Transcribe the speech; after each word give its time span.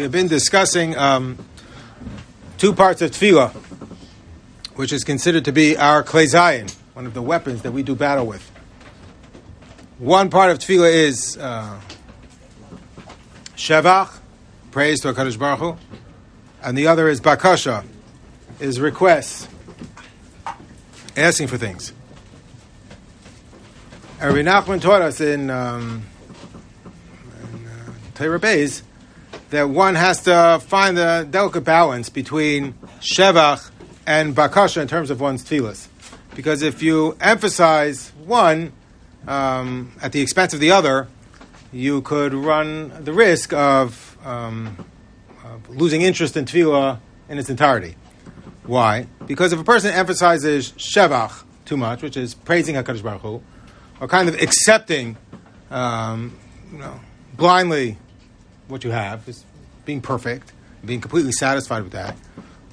We 0.00 0.04
have 0.04 0.12
been 0.12 0.28
discussing 0.28 0.96
um, 0.96 1.36
two 2.56 2.72
parts 2.72 3.02
of 3.02 3.10
tefillah, 3.10 3.52
which 4.74 4.94
is 4.94 5.04
considered 5.04 5.44
to 5.44 5.52
be 5.52 5.76
our 5.76 6.02
klezayin, 6.02 6.74
one 6.94 7.04
of 7.04 7.12
the 7.12 7.20
weapons 7.20 7.60
that 7.60 7.72
we 7.72 7.82
do 7.82 7.94
battle 7.94 8.26
with. 8.26 8.40
One 9.98 10.30
part 10.30 10.50
of 10.50 10.58
tefillah 10.58 10.90
is 10.90 11.36
uh, 11.36 11.78
shevach, 13.56 14.16
praise 14.70 15.00
to 15.00 15.12
Hakadosh 15.12 15.38
Baruch 15.38 15.58
Hu, 15.58 15.76
and 16.62 16.78
the 16.78 16.86
other 16.86 17.06
is 17.06 17.20
bakasha, 17.20 17.84
is 18.58 18.80
requests, 18.80 19.48
asking 21.14 21.48
for 21.48 21.58
things. 21.58 21.92
Rabbi 24.18 24.40
Nachman 24.40 24.80
taught 24.80 25.02
us 25.02 25.20
in, 25.20 25.50
um, 25.50 26.04
in 27.52 27.66
uh, 27.66 27.92
Torah 28.14 28.40
Beis 28.40 28.80
that 29.50 29.68
one 29.68 29.96
has 29.96 30.22
to 30.22 30.60
find 30.66 30.96
the 30.96 31.26
delicate 31.30 31.62
balance 31.62 32.08
between 32.08 32.74
shevach 33.00 33.70
and 34.06 34.34
bakasha 34.34 34.80
in 34.80 34.88
terms 34.88 35.10
of 35.10 35.20
one's 35.20 35.44
tefillas. 35.44 35.88
Because 36.34 36.62
if 36.62 36.82
you 36.82 37.16
emphasize 37.20 38.12
one 38.24 38.72
um, 39.26 39.92
at 40.00 40.12
the 40.12 40.20
expense 40.20 40.54
of 40.54 40.60
the 40.60 40.70
other, 40.70 41.08
you 41.72 42.00
could 42.02 42.32
run 42.32 43.04
the 43.04 43.12
risk 43.12 43.52
of, 43.52 44.16
um, 44.24 44.76
of 45.44 45.68
losing 45.68 46.02
interest 46.02 46.36
in 46.36 46.44
tefillah 46.44 46.98
in 47.28 47.38
its 47.38 47.50
entirety. 47.50 47.96
Why? 48.64 49.06
Because 49.26 49.52
if 49.52 49.58
a 49.58 49.64
person 49.64 49.92
emphasizes 49.92 50.72
shevach 50.72 51.42
too 51.64 51.76
much, 51.76 52.02
which 52.02 52.16
is 52.16 52.34
praising 52.34 52.76
Hakadosh 52.76 53.02
Baruch 53.02 53.22
Hu, 53.22 53.42
or 54.00 54.08
kind 54.08 54.28
of 54.28 54.40
accepting, 54.40 55.16
um, 55.70 56.36
you 56.72 56.78
know, 56.78 57.00
blindly 57.36 57.98
what 58.70 58.84
you 58.84 58.90
have, 58.90 59.28
is 59.28 59.44
being 59.84 60.00
perfect, 60.00 60.52
being 60.84 61.00
completely 61.00 61.32
satisfied 61.32 61.82
with 61.82 61.92
that, 61.92 62.16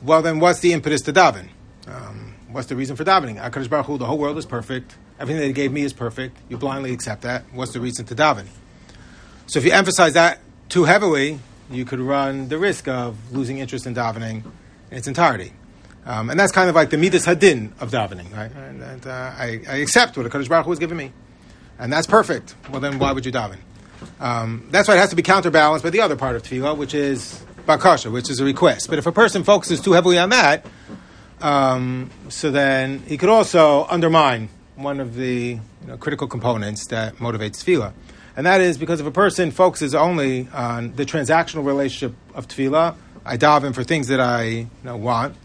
well, 0.01 0.21
then 0.21 0.39
what's 0.39 0.59
the 0.59 0.73
impetus 0.73 1.01
to 1.01 1.13
daven? 1.13 1.49
Um, 1.87 2.35
what's 2.49 2.67
the 2.67 2.75
reason 2.75 2.95
for 2.95 3.03
davening? 3.03 3.41
HaKadosh 3.41 3.69
Baruch 3.69 3.85
Hu, 3.87 3.97
the 3.97 4.05
whole 4.05 4.17
world 4.17 4.37
is 4.37 4.45
perfect. 4.45 4.95
Everything 5.19 5.41
that 5.41 5.47
He 5.47 5.53
gave 5.53 5.71
me 5.71 5.81
is 5.81 5.93
perfect. 5.93 6.37
You 6.49 6.57
blindly 6.57 6.91
accept 6.93 7.23
that. 7.23 7.43
What's 7.51 7.73
the 7.73 7.81
reason 7.81 8.05
to 8.05 8.15
daven? 8.15 8.45
So 9.47 9.59
if 9.59 9.65
you 9.65 9.71
emphasize 9.71 10.13
that 10.13 10.39
too 10.69 10.83
heavily, 10.83 11.39
you 11.71 11.85
could 11.85 11.99
run 11.99 12.49
the 12.49 12.57
risk 12.57 12.87
of 12.87 13.33
losing 13.33 13.57
interest 13.57 13.87
in 13.87 13.95
davening 13.95 14.43
in 14.91 14.97
its 14.97 15.07
entirety. 15.07 15.53
Um, 16.05 16.29
and 16.29 16.39
that's 16.39 16.51
kind 16.51 16.69
of 16.69 16.75
like 16.75 16.89
the 16.89 16.97
midas 16.97 17.25
hadin 17.25 17.71
of 17.81 17.91
davening, 17.91 18.33
right? 18.35 18.51
And, 18.51 18.81
and 18.81 19.07
uh, 19.07 19.33
I, 19.37 19.61
I, 19.67 19.77
accept 19.77 20.15
what 20.15 20.25
HaKadosh 20.25 20.47
Baruch 20.47 20.65
Hu 20.65 20.71
has 20.71 20.79
given 20.79 20.95
me. 20.95 21.11
And 21.79 21.91
that's 21.91 22.07
perfect. 22.07 22.55
Well, 22.71 22.79
then 22.79 22.97
why 22.97 23.11
would 23.11 23.25
you 23.25 23.31
daven? 23.31 23.57
Um, 24.19 24.67
that's 24.71 24.87
why 24.87 24.95
it 24.95 24.99
has 24.99 25.09
to 25.11 25.15
be 25.15 25.21
counterbalanced 25.21 25.83
by 25.83 25.89
the 25.89 26.01
other 26.01 26.15
part 26.15 26.35
of 26.35 26.43
tefillah, 26.43 26.77
which 26.77 26.93
is 26.93 27.43
bakasha, 27.65 28.11
which 28.11 28.29
is 28.29 28.39
a 28.39 28.45
request. 28.45 28.89
But 28.89 28.97
if 28.97 29.05
a 29.05 29.11
person 29.11 29.43
focuses 29.43 29.81
too 29.81 29.93
heavily 29.93 30.17
on 30.17 30.29
that, 30.29 30.65
um, 31.41 32.09
so 32.29 32.49
then 32.49 32.99
he 32.99 33.17
could 33.17 33.29
also 33.29 33.85
undermine 33.85 34.49
one 34.75 34.99
of 34.99 35.15
the 35.15 35.59
you 35.59 35.87
know, 35.87 35.97
critical 35.97 36.27
components 36.27 36.87
that 36.87 37.17
motivates 37.17 37.63
tefillah. 37.63 37.93
And 38.35 38.45
that 38.45 38.61
is 38.61 38.77
because 38.77 38.99
if 38.99 39.07
a 39.07 39.11
person 39.11 39.51
focuses 39.51 39.95
only 39.95 40.47
on 40.53 40.95
the 40.95 41.05
transactional 41.05 41.65
relationship 41.65 42.15
of 42.35 42.47
tefillah, 42.47 42.95
I 43.25 43.37
daven 43.37 43.73
for 43.73 43.83
things 43.83 44.07
that 44.07 44.19
I 44.19 44.43
you 44.43 44.69
know, 44.83 44.95
want, 44.95 45.35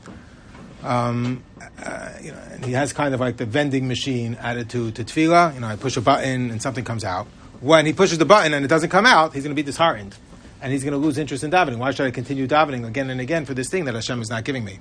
um, 0.82 1.42
uh, 1.84 2.10
you 2.22 2.32
know, 2.32 2.38
and 2.50 2.64
he 2.64 2.72
has 2.72 2.92
kind 2.92 3.14
of 3.14 3.20
like 3.20 3.38
the 3.38 3.46
vending 3.46 3.88
machine 3.88 4.34
attitude 4.34 4.96
to 4.96 5.04
tefillah. 5.04 5.54
You 5.54 5.60
know, 5.60 5.66
I 5.66 5.76
push 5.76 5.96
a 5.96 6.00
button 6.00 6.50
and 6.50 6.60
something 6.62 6.84
comes 6.84 7.04
out. 7.04 7.26
When 7.62 7.86
he 7.86 7.92
pushes 7.92 8.18
the 8.18 8.24
button 8.24 8.54
and 8.54 8.64
it 8.64 8.68
doesn't 8.68 8.90
come 8.90 9.06
out, 9.06 9.34
he's 9.34 9.44
going 9.44 9.54
to 9.54 9.62
be 9.62 9.64
disheartened 9.64 10.16
and 10.60 10.72
he's 10.72 10.82
going 10.82 10.92
to 10.92 10.98
lose 10.98 11.16
interest 11.16 11.44
in 11.44 11.52
davening. 11.52 11.78
Why 11.78 11.92
should 11.92 12.06
I 12.06 12.10
continue 12.10 12.48
davening 12.48 12.84
again 12.84 13.08
and 13.08 13.20
again 13.20 13.44
for 13.44 13.54
this 13.54 13.70
thing 13.70 13.84
that 13.84 13.94
Hashem 13.94 14.20
is 14.20 14.28
not 14.28 14.42
giving 14.42 14.64
me? 14.64 14.80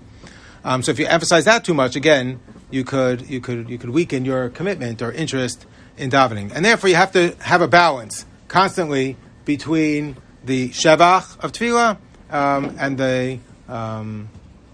Um, 0.64 0.82
so 0.82 0.92
if 0.92 0.98
you 0.98 1.06
emphasize 1.06 1.46
that 1.46 1.64
too 1.64 1.76
much, 1.76 1.96
again, 1.96 2.40
you 2.72 2.84
could 2.84 3.30
you 3.30 3.40
could 3.40 3.70
you 3.70 3.78
could 3.78 3.92
weaken 3.92 4.26
your 4.26 4.50
commitment 4.50 5.04
or 5.04 5.12
interest 5.12 5.68
in 5.96 6.10
davening, 6.10 6.52
and 6.56 6.66
therefore 6.66 6.90
you 6.90 6.96
have 6.96 7.12
to 7.12 7.36
have 7.40 7.62
a 7.62 7.68
balance 7.68 8.26
constantly 8.48 9.16
between 9.46 10.18
the 10.44 10.70
shevach 10.70 11.40
of 11.44 11.52
tefillah 11.52 11.98
um, 12.32 12.76
and 12.80 12.98
the 12.98 13.38
um, 13.70 14.28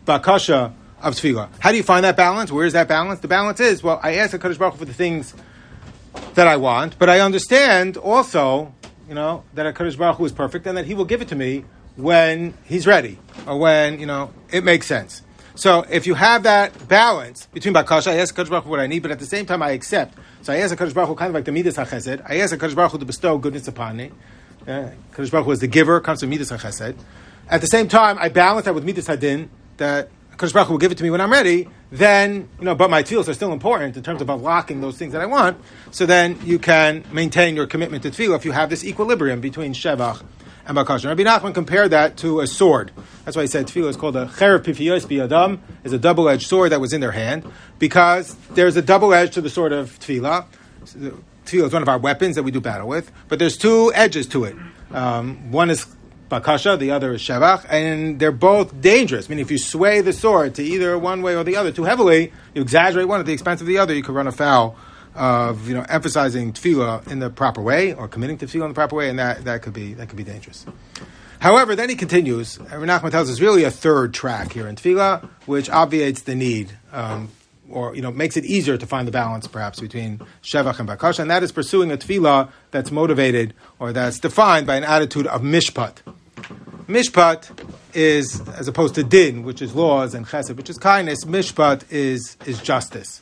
bakasha 0.05 0.73
of 1.01 1.15
tefillah. 1.15 1.49
How 1.59 1.71
do 1.71 1.77
you 1.77 1.83
find 1.83 2.05
that 2.05 2.15
balance? 2.15 2.53
Where 2.53 2.65
is 2.65 2.71
that 2.71 2.87
balance? 2.87 3.19
The 3.19 3.27
balance 3.27 3.59
is 3.59 3.83
well, 3.83 3.99
I 4.01 4.15
ask 4.15 4.31
the 4.31 4.39
Kadosh 4.39 4.57
Baruch 4.57 4.77
for 4.77 4.85
the 4.85 4.93
things 4.93 5.33
that 6.37 6.47
I 6.47 6.55
want, 6.55 6.97
but 6.97 7.09
I 7.09 7.19
understand 7.19 7.97
also 7.97 8.73
you 9.07 9.15
know, 9.15 9.43
that 9.53 9.73
HaKadosh 9.73 9.97
Baruch 9.97 10.17
Hu 10.17 10.25
is 10.25 10.31
perfect 10.31 10.67
and 10.67 10.77
that 10.77 10.85
He 10.85 10.93
will 10.93 11.05
give 11.05 11.21
it 11.21 11.29
to 11.29 11.35
me 11.35 11.65
when 11.95 12.53
He's 12.65 12.85
ready 12.85 13.17
or 13.45 13.57
when, 13.57 13.99
you 13.99 14.05
know, 14.05 14.33
it 14.51 14.63
makes 14.63 14.85
sense. 14.85 15.21
So 15.55 15.85
if 15.89 16.05
you 16.05 16.13
have 16.13 16.43
that 16.43 16.87
balance 16.87 17.47
between 17.47 17.73
Bakasha, 17.73 18.11
I 18.11 18.17
ask 18.17 18.35
HaKadosh 18.35 18.49
Baruch 18.49 18.65
Hu 18.65 18.69
what 18.69 18.79
I 18.79 18.87
need, 18.87 19.01
but 19.01 19.11
at 19.11 19.19
the 19.19 19.25
same 19.25 19.45
time 19.45 19.63
I 19.63 19.71
accept. 19.71 20.17
So 20.41 20.53
I 20.53 20.57
ask 20.57 20.75
HaKadosh 20.75 20.93
Baruch 20.93 21.09
Hu 21.09 21.15
kind 21.15 21.29
of 21.29 21.35
like 21.35 21.45
the 21.45 21.51
Midas 21.51 21.77
HaChesed. 21.77 22.23
I 22.29 22.39
ask 22.39 22.55
HaKadosh 22.55 22.75
Baruch 22.75 22.91
Hu 22.91 22.99
to 22.99 23.05
bestow 23.05 23.37
goodness 23.37 23.67
upon 23.67 23.97
me. 23.97 24.11
HaKadosh 24.67 25.31
Baruch 25.31 25.45
Hu 25.45 25.51
is 25.51 25.59
the 25.59 25.67
giver, 25.67 25.99
comes 26.01 26.19
to 26.19 26.27
Midas 26.27 26.51
HaChesed. 26.51 26.97
At 27.49 27.61
the 27.61 27.67
same 27.67 27.87
time, 27.87 28.17
I 28.19 28.29
balance 28.29 28.65
that 28.65 28.75
with 28.75 28.83
Midas 28.83 29.07
Hadin, 29.07 29.47
that 29.77 30.09
HaKadosh 30.37 30.53
Baruch 30.53 30.67
Hu 30.67 30.73
will 30.73 30.77
give 30.77 30.91
it 30.91 30.99
to 30.99 31.03
me 31.03 31.09
when 31.09 31.19
I'm 31.19 31.31
ready, 31.31 31.67
then, 31.91 32.47
you 32.59 32.65
know, 32.65 32.75
but 32.75 32.91
my 32.91 33.01
tefillos 33.01 33.27
are 33.27 33.33
still 33.33 33.53
important 33.53 33.97
in 33.97 34.03
terms 34.03 34.21
of 34.21 34.29
unlocking 34.29 34.81
those 34.81 34.95
things 34.95 35.13
that 35.13 35.21
I 35.21 35.25
want. 35.25 35.59
So 35.89 36.05
then 36.05 36.37
you 36.45 36.59
can 36.59 37.03
maintain 37.11 37.55
your 37.55 37.65
commitment 37.65 38.03
to 38.03 38.11
tefillah 38.11 38.35
if 38.35 38.45
you 38.45 38.51
have 38.51 38.69
this 38.69 38.85
equilibrium 38.85 39.41
between 39.41 39.73
shevach 39.73 40.23
and 40.67 40.77
bakasha. 40.77 41.05
Rabbi 41.05 41.23
Nachman 41.23 41.55
compared 41.55 41.89
that 41.89 42.17
to 42.17 42.41
a 42.41 42.45
sword. 42.45 42.91
That's 43.25 43.35
why 43.35 43.43
he 43.43 43.47
said 43.47 43.65
tefillah 43.65 43.89
is 43.89 43.97
called 43.97 44.15
a 44.15 44.27
cherev 44.27 44.59
pifiyos 44.59 45.07
biyadam, 45.07 45.57
is 45.83 45.91
a 45.91 45.97
double-edged 45.97 46.45
sword 46.45 46.71
that 46.71 46.79
was 46.79 46.93
in 46.93 47.01
their 47.01 47.13
hand, 47.13 47.51
because 47.79 48.35
there's 48.51 48.75
a 48.75 48.83
double 48.83 49.15
edge 49.15 49.33
to 49.33 49.41
the 49.41 49.49
sword 49.49 49.71
of 49.71 49.97
tefillah. 49.97 50.45
Tefillah 50.85 51.65
is 51.65 51.73
one 51.73 51.81
of 51.81 51.89
our 51.89 51.97
weapons 51.97 52.35
that 52.35 52.43
we 52.43 52.51
do 52.51 52.61
battle 52.61 52.87
with, 52.87 53.11
but 53.27 53.39
there's 53.39 53.57
two 53.57 53.91
edges 53.95 54.27
to 54.27 54.43
it. 54.43 54.55
Um, 54.91 55.51
one 55.51 55.71
is 55.71 55.87
bakasha, 56.29 56.77
the 56.77 56.91
other 56.91 57.13
is 57.13 57.21
shevach, 57.21 57.65
and 57.69 58.19
they're 58.19 58.31
both 58.31 58.79
dangerous. 58.81 59.27
I 59.27 59.29
mean, 59.29 59.39
if 59.39 59.51
you 59.51 59.57
sway 59.57 60.01
the 60.01 60.13
sword 60.13 60.55
to 60.55 60.63
either 60.63 60.97
one 60.97 61.21
way 61.21 61.35
or 61.35 61.43
the 61.43 61.55
other 61.55 61.71
too 61.71 61.83
heavily, 61.83 62.31
you 62.53 62.61
exaggerate 62.61 63.07
one 63.07 63.19
at 63.19 63.25
the 63.25 63.33
expense 63.33 63.61
of 63.61 63.67
the 63.67 63.77
other, 63.77 63.93
you 63.93 64.03
could 64.03 64.15
run 64.15 64.27
afoul 64.27 64.75
of 65.15 65.67
you 65.67 65.73
know 65.73 65.83
emphasizing 65.89 66.53
tefillah 66.53 67.07
in 67.11 67.19
the 67.19 67.29
proper 67.29 67.61
way 67.61 67.93
or 67.93 68.07
committing 68.07 68.37
to 68.37 68.45
tefillah 68.45 68.63
in 68.63 68.69
the 68.69 68.75
proper 68.75 68.95
way, 68.95 69.09
and 69.09 69.19
that, 69.19 69.43
that 69.45 69.61
could 69.61 69.73
be 69.73 69.93
that 69.95 70.09
could 70.09 70.17
be 70.17 70.23
dangerous. 70.23 70.65
However, 71.39 71.75
then 71.75 71.89
he 71.89 71.95
continues. 71.95 72.57
Renachman 72.57 73.11
tells 73.11 73.29
us 73.29 73.39
really 73.39 73.63
a 73.63 73.71
third 73.71 74.13
track 74.13 74.51
here 74.53 74.67
in 74.67 74.75
tefillah, 74.75 75.27
which 75.45 75.69
obviates 75.69 76.21
the 76.21 76.35
need. 76.35 76.71
Um, 76.91 77.29
or 77.69 77.95
you 77.95 78.01
know 78.01 78.11
makes 78.11 78.37
it 78.37 78.45
easier 78.45 78.77
to 78.77 78.85
find 78.85 79.07
the 79.07 79.11
balance 79.11 79.47
perhaps 79.47 79.79
between 79.79 80.21
shevach 80.41 80.79
and 80.79 80.87
bakasha, 80.87 81.19
and 81.19 81.31
that 81.31 81.43
is 81.43 81.51
pursuing 81.51 81.91
a 81.91 81.97
tefillah 81.97 82.49
that's 82.71 82.91
motivated 82.91 83.53
or 83.79 83.91
that's 83.91 84.19
defined 84.19 84.65
by 84.67 84.75
an 84.75 84.83
attitude 84.83 85.27
of 85.27 85.41
mishpat. 85.41 85.97
Mishpat 86.87 87.49
is, 87.93 88.41
as 88.49 88.69
opposed 88.69 88.95
to 88.95 89.03
din, 89.03 89.43
which 89.43 89.61
is 89.61 89.75
laws, 89.75 90.13
and 90.13 90.25
chesed, 90.25 90.55
which 90.55 90.69
is 90.69 90.77
kindness, 90.77 91.25
mishpat 91.25 91.83
is, 91.91 92.37
is 92.45 92.61
justice. 92.61 93.21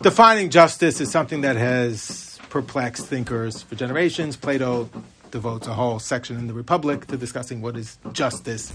Defining 0.00 0.48
justice 0.48 1.00
is 1.02 1.10
something 1.10 1.42
that 1.42 1.56
has 1.56 2.38
perplexed 2.48 3.06
thinkers 3.06 3.60
for 3.60 3.74
generations. 3.74 4.36
Plato 4.36 4.88
devotes 5.30 5.66
a 5.66 5.74
whole 5.74 5.98
section 5.98 6.38
in 6.38 6.46
the 6.46 6.54
Republic 6.54 7.06
to 7.08 7.16
discussing 7.18 7.60
what 7.60 7.74
does 7.74 7.98
justice 8.12 8.72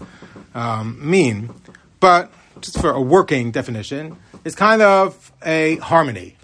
um, 0.54 0.98
mean. 1.02 1.52
But 2.00 2.32
just 2.62 2.80
for 2.80 2.92
a 2.92 3.02
working 3.02 3.50
definition, 3.50 4.18
is 4.46 4.54
kind 4.54 4.82
of 4.84 5.32
a 5.44 5.78
harmony, 5.78 6.38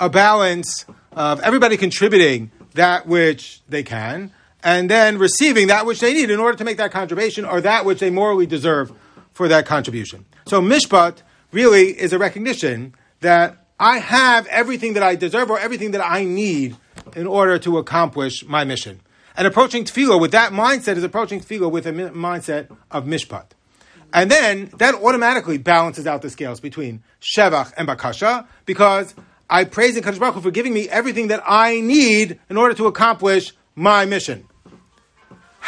a 0.00 0.10
balance 0.10 0.86
of 1.12 1.40
everybody 1.40 1.76
contributing 1.76 2.50
that 2.74 3.06
which 3.06 3.62
they 3.68 3.82
can, 3.82 4.32
and 4.68 4.90
then 4.90 5.16
receiving 5.16 5.68
that 5.68 5.86
which 5.86 5.98
they 6.00 6.12
need 6.12 6.30
in 6.30 6.38
order 6.38 6.58
to 6.58 6.62
make 6.62 6.76
that 6.76 6.92
contribution 6.92 7.46
or 7.46 7.58
that 7.62 7.86
which 7.86 8.00
they 8.00 8.10
morally 8.10 8.44
deserve 8.44 8.92
for 9.32 9.48
that 9.48 9.64
contribution. 9.64 10.26
So 10.46 10.60
mishpat 10.60 11.22
really 11.52 11.98
is 11.98 12.12
a 12.12 12.18
recognition 12.18 12.94
that 13.20 13.64
I 13.80 13.96
have 13.96 14.46
everything 14.48 14.92
that 14.92 15.02
I 15.02 15.14
deserve 15.14 15.48
or 15.48 15.58
everything 15.58 15.92
that 15.92 16.04
I 16.04 16.24
need 16.24 16.76
in 17.16 17.26
order 17.26 17.58
to 17.60 17.78
accomplish 17.78 18.44
my 18.44 18.64
mission. 18.64 19.00
And 19.38 19.46
approaching 19.46 19.84
tefillah 19.84 20.20
with 20.20 20.32
that 20.32 20.52
mindset 20.52 20.98
is 20.98 21.02
approaching 21.02 21.40
tefillah 21.40 21.70
with 21.70 21.86
a 21.86 21.92
mindset 21.92 22.70
of 22.90 23.06
mishpat. 23.06 23.46
And 24.12 24.30
then 24.30 24.70
that 24.76 24.94
automatically 24.96 25.56
balances 25.56 26.06
out 26.06 26.20
the 26.20 26.28
scales 26.28 26.60
between 26.60 27.02
shevach 27.22 27.72
and 27.78 27.88
bakasha 27.88 28.46
because 28.66 29.14
I 29.48 29.64
praise 29.64 29.98
Kadosh 29.98 30.18
Baruch 30.18 30.34
Hu 30.34 30.40
for 30.42 30.50
giving 30.50 30.74
me 30.74 30.90
everything 30.90 31.28
that 31.28 31.42
I 31.46 31.80
need 31.80 32.38
in 32.50 32.58
order 32.58 32.74
to 32.74 32.86
accomplish 32.86 33.54
my 33.74 34.04
mission. 34.04 34.47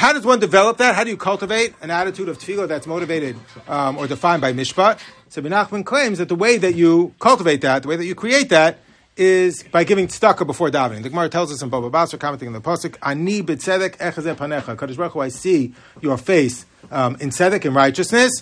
How 0.00 0.14
does 0.14 0.25
one 0.25 0.41
develop 0.41 0.79
that? 0.79 0.94
How 0.94 1.05
do 1.05 1.11
you 1.11 1.19
cultivate 1.19 1.75
an 1.82 1.91
attitude 1.91 2.31
of 2.31 2.38
tefillah 2.38 2.67
that's 2.67 2.87
motivated 2.87 3.37
um, 3.69 3.99
or 3.99 4.06
defined 4.06 4.41
by 4.41 4.55
mishpat? 4.55 4.99
So 5.29 5.43
Menachem 5.43 5.85
claims 5.85 6.17
that 6.17 6.31
the 6.31 6.35
way 6.35 6.56
that 6.56 6.75
you 6.75 7.14
cultivate 7.19 7.61
that, 7.61 7.82
the 7.82 7.88
way 7.88 7.97
that 7.97 8.06
you 8.06 8.14
create 8.14 8.49
that, 8.49 8.79
is 9.19 9.62
by 9.62 9.85
giving 9.85 10.08
tzedakah 10.08 10.47
before 10.47 10.70
davening. 10.70 11.02
The 11.02 11.11
Gemara 11.11 11.29
tells 11.29 11.52
us 11.52 11.61
in 11.61 11.69
Baba 11.69 11.91
Basra, 11.91 12.19
commenting 12.19 12.49
on 12.49 12.55
the 12.55 12.62
pasuk, 12.62 12.97
"Ani 13.02 13.43
b'tzedek 13.43 13.99
echazeh 13.99 14.35
panecha." 14.37 14.75
Kadosh 14.75 14.97
Baruch 14.97 15.17
I 15.17 15.29
see 15.29 15.75
your 16.00 16.17
face 16.17 16.64
um, 16.91 17.19
in 17.20 17.29
tzedek 17.29 17.67
and 17.67 17.75
righteousness. 17.75 18.32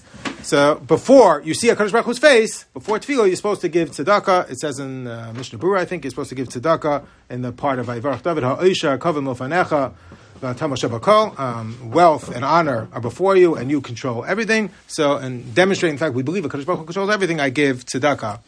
So 0.42 0.76
before 0.76 1.42
you 1.44 1.54
see 1.54 1.70
a 1.70 1.74
Hu's 1.74 2.20
face, 2.20 2.66
before 2.72 3.00
tefillah, 3.00 3.26
you're 3.26 3.34
supposed 3.34 3.62
to 3.62 3.68
give 3.68 3.90
tzedakah. 3.90 4.48
It 4.48 4.60
says 4.60 4.78
in 4.78 5.08
uh, 5.08 5.32
Mishnah 5.36 5.58
Berurah, 5.58 5.80
I 5.80 5.86
think, 5.86 6.04
you're 6.04 6.10
supposed 6.10 6.28
to 6.28 6.36
give 6.36 6.50
tzedakah 6.50 7.04
in 7.30 7.42
the 7.42 7.50
part 7.50 7.80
of 7.80 7.86
Vayivarach 7.86 8.22
David, 8.22 8.44
Ha'isha, 8.44 8.96
Kavim 8.98 9.24
Lofanecha, 9.24 9.94
um, 10.42 11.90
wealth 11.90 12.34
and 12.34 12.44
honor 12.44 12.88
are 12.92 13.00
before 13.00 13.36
you, 13.36 13.54
and 13.54 13.70
you 13.70 13.80
control 13.80 14.24
everything. 14.24 14.70
So, 14.86 15.16
and 15.16 15.54
demonstrating 15.54 15.96
the 15.96 16.00
fact 16.00 16.14
we 16.14 16.22
believe 16.22 16.44
a 16.44 16.48
Kadosh 16.48 16.66
Baruch 16.66 16.86
controls 16.86 17.10
everything, 17.10 17.40
I 17.40 17.50
give 17.50 17.84
tzedakah 17.84 18.40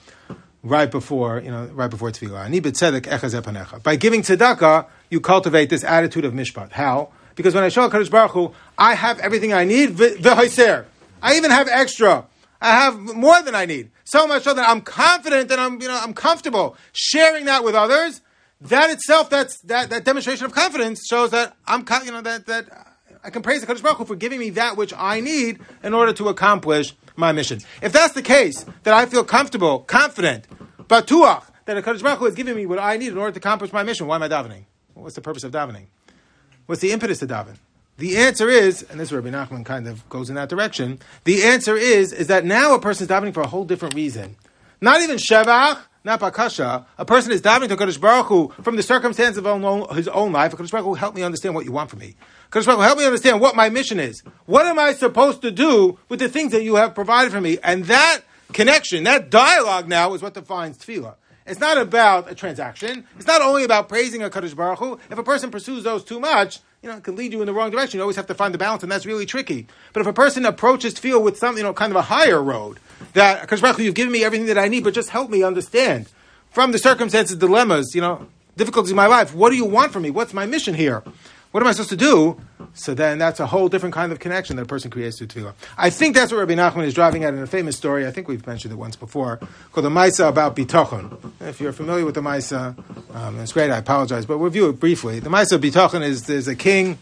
right 0.62 0.90
before, 0.90 1.40
you 1.40 1.50
know, 1.50 1.64
right 1.66 1.90
before 1.90 2.10
tefillah. 2.10 3.82
By 3.82 3.96
giving 3.96 4.22
tzedakah, 4.22 4.87
you 5.10 5.20
cultivate 5.20 5.70
this 5.70 5.84
attitude 5.84 6.25
of 6.25 6.34
mishpat. 6.34 6.72
How? 6.72 7.10
Because 7.34 7.54
when 7.54 7.64
I 7.64 7.69
show 7.69 7.88
Kadosh 7.88 8.10
Baruch 8.10 8.32
Hu, 8.32 8.52
I 8.76 8.94
have 8.94 9.19
everything 9.20 9.52
I 9.52 9.64
need. 9.64 9.90
V'hoiser. 9.90 10.84
I 11.22 11.37
even 11.37 11.50
have 11.50 11.69
extra. 11.69 12.26
I 12.60 12.72
have 12.72 12.98
more 12.98 13.40
than 13.42 13.54
I 13.54 13.64
need. 13.64 13.90
So 14.04 14.26
much 14.26 14.42
so 14.42 14.52
that 14.52 14.69
I'm 14.69 14.82
confident 14.82 15.50
and 15.50 15.60
I'm, 15.60 15.81
you 15.81 15.88
know, 15.88 15.98
I'm 15.98 16.12
comfortable 16.12 16.76
sharing 16.92 17.46
that 17.46 17.64
with 17.64 17.75
others. 17.75 18.20
That 18.62 18.91
itself, 18.91 19.31
that's, 19.31 19.61
that, 19.62 19.91
that 19.91 20.05
demonstration 20.05 20.45
of 20.45 20.53
confidence 20.53 21.07
shows 21.07 21.31
that 21.31 21.57
I'm, 21.67 21.85
you 22.05 22.12
know, 22.12 22.21
that, 22.21 22.47
that 22.47 22.97
I 23.25 23.31
can 23.31 23.43
praise 23.43 23.62
the 23.62 23.67
Kadosh 23.67 23.83
Baruch 23.83 23.99
Hu 23.99 24.05
for 24.05 24.17
giving 24.17 24.39
me 24.39 24.51
that 24.51 24.77
which 24.77 24.93
I 24.97 25.21
need 25.21 25.61
in 25.83 25.95
order 25.95 26.12
to 26.15 26.29
accomplish 26.29 26.95
my 27.17 27.33
mission. 27.33 27.61
If 27.83 27.93
that's 27.93 28.15
the 28.15 28.23
case, 28.23 28.65
that 28.83 28.93
I 28.93 29.07
feel 29.07 29.25
comfortable, 29.25 29.81
confident, 29.81 30.47
batuach, 30.79 31.45
that 31.65 31.77
a 31.79 31.83
Kadosh 31.83 32.03
Baruch 32.03 32.19
Hu 32.19 32.27
is 32.27 32.35
giving 32.35 32.55
me 32.55 32.67
what 32.67 32.79
I 32.79 32.97
need 32.97 33.09
in 33.09 33.19
order 33.19 33.33
to 33.33 33.39
accomplish 33.39 33.73
my 33.73 33.83
mission, 33.83 34.07
why 34.07 34.17
am 34.17 34.23
I 34.23 34.29
davening? 34.29 34.65
What's 34.95 35.15
the 35.15 35.21
purpose 35.23 35.45
of 35.45 35.53
davening? 35.53 35.87
What's 36.67 36.83
the 36.83 36.93
impetus 36.93 37.19
to 37.21 37.27
daven? 37.27 37.57
The 37.97 38.17
answer 38.17 38.49
is, 38.49 38.83
and 38.83 38.99
this 38.99 39.12
Rabbi 39.12 39.29
Nachman 39.29 39.65
kind 39.65 39.87
of 39.87 40.09
goes 40.09 40.31
in 40.31 40.37
that 40.37 40.49
direction. 40.49 41.01
The 41.25 41.43
answer 41.45 41.77
is, 41.77 42.12
is 42.12 42.29
that 42.29 42.45
now 42.45 42.75
a 42.75 42.81
person 42.81 43.05
is 43.05 43.11
davening 43.11 43.35
for 43.35 43.43
a 43.43 43.47
whole 43.47 43.65
different 43.65 43.95
reason. 43.95 44.37
Not 44.81 45.03
even 45.03 45.17
shevach, 45.17 45.79
not 46.05 46.20
bakasha. 46.20 46.87
A 46.99 47.05
person 47.05 47.32
is 47.32 47.43
davening 47.43 47.69
to 47.69 47.76
Kadosh 47.76 48.00
Baruch 48.00 48.26
Hu 48.26 48.49
from 48.62 48.76
the 48.76 48.82
circumstance 48.82 49.37
of 49.37 49.44
his 49.94 50.08
own 50.08 50.32
life. 50.32 50.52
Kadosh 50.52 50.70
Baruch 50.70 50.87
Hu, 50.87 50.94
help 50.94 51.14
me 51.14 51.23
understand 51.23 51.55
what 51.55 51.64
you 51.64 51.73
want 51.73 51.91
from 51.91 51.99
me. 51.99 52.17
Kadosh 52.50 52.67
Baruch 52.67 52.79
Hu, 52.79 52.82
help 52.82 52.99
me 52.99 53.05
understand 53.05 53.41
what 53.41 53.55
my 53.55 53.69
mission 53.69 54.00
is. 54.00 54.23
What 54.47 54.67
am 54.67 54.79
I 54.79 54.94
supposed 54.94 55.43
to 55.43 55.50
do 55.50 55.99
with 56.08 56.20
the 56.20 56.29
things 56.29 56.52
that 56.52 56.62
you 56.62 56.76
have 56.76 56.94
provided 56.94 57.32
for 57.32 57.41
me? 57.41 57.58
And 57.62 57.85
that 57.85 58.20
connection, 58.52 59.05
that 59.05 59.31
dialogue 59.31 59.88
now 59.88 60.14
is 60.14 60.23
what 60.23 60.35
defines 60.35 60.79
tefillah. 60.79 61.17
It's 61.47 61.61
not 61.61 61.79
about 61.79 62.31
a 62.31 62.35
transaction. 62.35 63.05
It's 63.17 63.26
not 63.26 63.43
only 63.43 63.64
about 63.64 63.88
praising 63.88 64.23
a 64.23 64.31
Kadosh 64.31 64.55
Baruch 64.55 64.79
Hu. 64.79 65.00
If 65.11 65.19
a 65.19 65.23
person 65.23 65.50
pursues 65.50 65.85
those 65.85 66.05
too 66.05 66.20
much, 66.20 66.61
you 66.82 66.88
know, 66.88 66.97
it 66.97 67.05
can 67.05 67.17
lead 67.17 67.32
you 67.32 67.41
in 67.41 67.47
the 67.47 67.52
wrong 67.52 67.70
direction. 67.70 67.99
You 67.99 68.02
always 68.02 68.17
have 68.17 68.29
to 68.29 68.35
find 68.35 68.55
the 68.55 68.58
balance, 68.58 68.82
and 68.82 68.91
that's 68.91 69.05
really 69.05 69.26
tricky. 69.26 69.67
But 69.93 70.00
if 70.00 70.06
a 70.06 70.12
person 70.12 70.47
approaches 70.47 70.99
feel 70.99 71.23
with 71.23 71.37
some, 71.37 71.56
you 71.56 71.62
know, 71.62 71.75
kind 71.75 71.93
of 71.93 71.97
a 71.97 72.02
higher 72.02 72.43
road, 72.43 72.79
that 73.12 73.49
Baruch 73.49 73.79
you've 73.79 73.94
given 73.94 74.12
me 74.12 74.25
everything 74.25 74.47
that 74.47 74.58
I 74.58 74.69
need, 74.69 74.85
but 74.85 74.94
just 74.94 75.11
help 75.11 75.31
me 75.31 75.43
understand 75.43 76.08
from 76.50 76.73
the 76.73 76.79
circumstances, 76.79 77.37
dilemmas, 77.37 77.94
you 77.94 78.00
know, 78.00 78.26
difficulties 78.56 78.91
in 78.91 78.97
my 78.97 79.06
life. 79.06 79.35
What 79.35 79.50
do 79.50 79.56
you 79.56 79.64
want 79.64 79.93
from 79.93 80.02
me? 80.02 80.11
What's 80.11 80.35
my 80.35 80.47
mission 80.47 80.75
here? 80.75 81.02
What 81.52 81.62
am 81.64 81.67
I 81.67 81.73
supposed 81.73 81.91
to 81.91 81.97
do? 81.97 82.41
So 82.75 82.94
then 82.94 83.19
that's 83.19 83.41
a 83.41 83.47
whole 83.47 83.69
different 83.69 83.93
kind 83.93 84.12
of 84.12 84.20
connection 84.20 84.55
that 84.56 84.62
a 84.62 84.67
person 84.67 84.88
creates 84.88 85.19
to 85.19 85.26
tefillah. 85.26 85.55
I 85.76 85.91
think 85.91 86.14
that's 86.14 86.31
what 86.31 86.38
Rabbi 86.38 86.55
Nachman 86.55 86.85
is 86.85 86.94
driving 86.94 87.25
at 87.25 87.35
in 87.35 87.41
a 87.41 87.47
famous 87.47 87.76
story. 87.76 88.06
I 88.06 88.12
think 88.12 88.29
we've 88.29 88.47
mentioned 88.47 88.73
it 88.73 88.76
once 88.76 88.94
before, 88.94 89.38
called 89.73 89.85
the 89.85 89.91
Maisa 89.91 90.29
about 90.29 90.55
Bitochon. 90.55 91.32
If 91.41 91.61
you're 91.61 91.73
familiar 91.73 92.05
with 92.05 92.14
the 92.14 92.20
Maisa, 92.20 92.76
um, 93.14 93.41
it's 93.41 93.52
great. 93.52 93.70
I 93.70 93.79
apologize, 93.79 94.26
but 94.26 94.38
we'll 94.38 94.47
review 94.47 94.69
it 94.69 94.79
briefly. 94.79 95.19
The 95.19 95.31
Maisa 95.31 95.58
Bitochon 95.58 96.02
is 96.02 96.25
there's 96.25 96.47
a 96.47 96.55
king. 96.55 96.99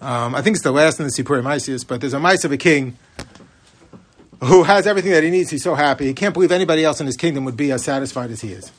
Um, 0.00 0.34
I 0.34 0.42
think 0.42 0.56
it's 0.56 0.64
the 0.64 0.72
last 0.72 0.98
in 0.98 1.06
the 1.06 1.12
Sipur 1.12 1.40
Maisius, 1.42 1.86
but 1.86 2.00
there's 2.00 2.14
a 2.14 2.18
Maisa 2.18 2.46
of 2.46 2.52
a 2.52 2.56
king 2.56 2.98
who 4.42 4.64
has 4.64 4.86
everything 4.86 5.12
that 5.12 5.22
he 5.22 5.30
needs. 5.30 5.50
He's 5.50 5.62
so 5.62 5.74
happy. 5.74 6.06
He 6.06 6.14
can't 6.14 6.34
believe 6.34 6.50
anybody 6.50 6.84
else 6.84 7.00
in 7.00 7.06
his 7.06 7.16
kingdom 7.16 7.44
would 7.44 7.56
be 7.56 7.70
as 7.70 7.84
satisfied 7.84 8.30
as 8.30 8.40
he 8.40 8.52
is. 8.52 8.72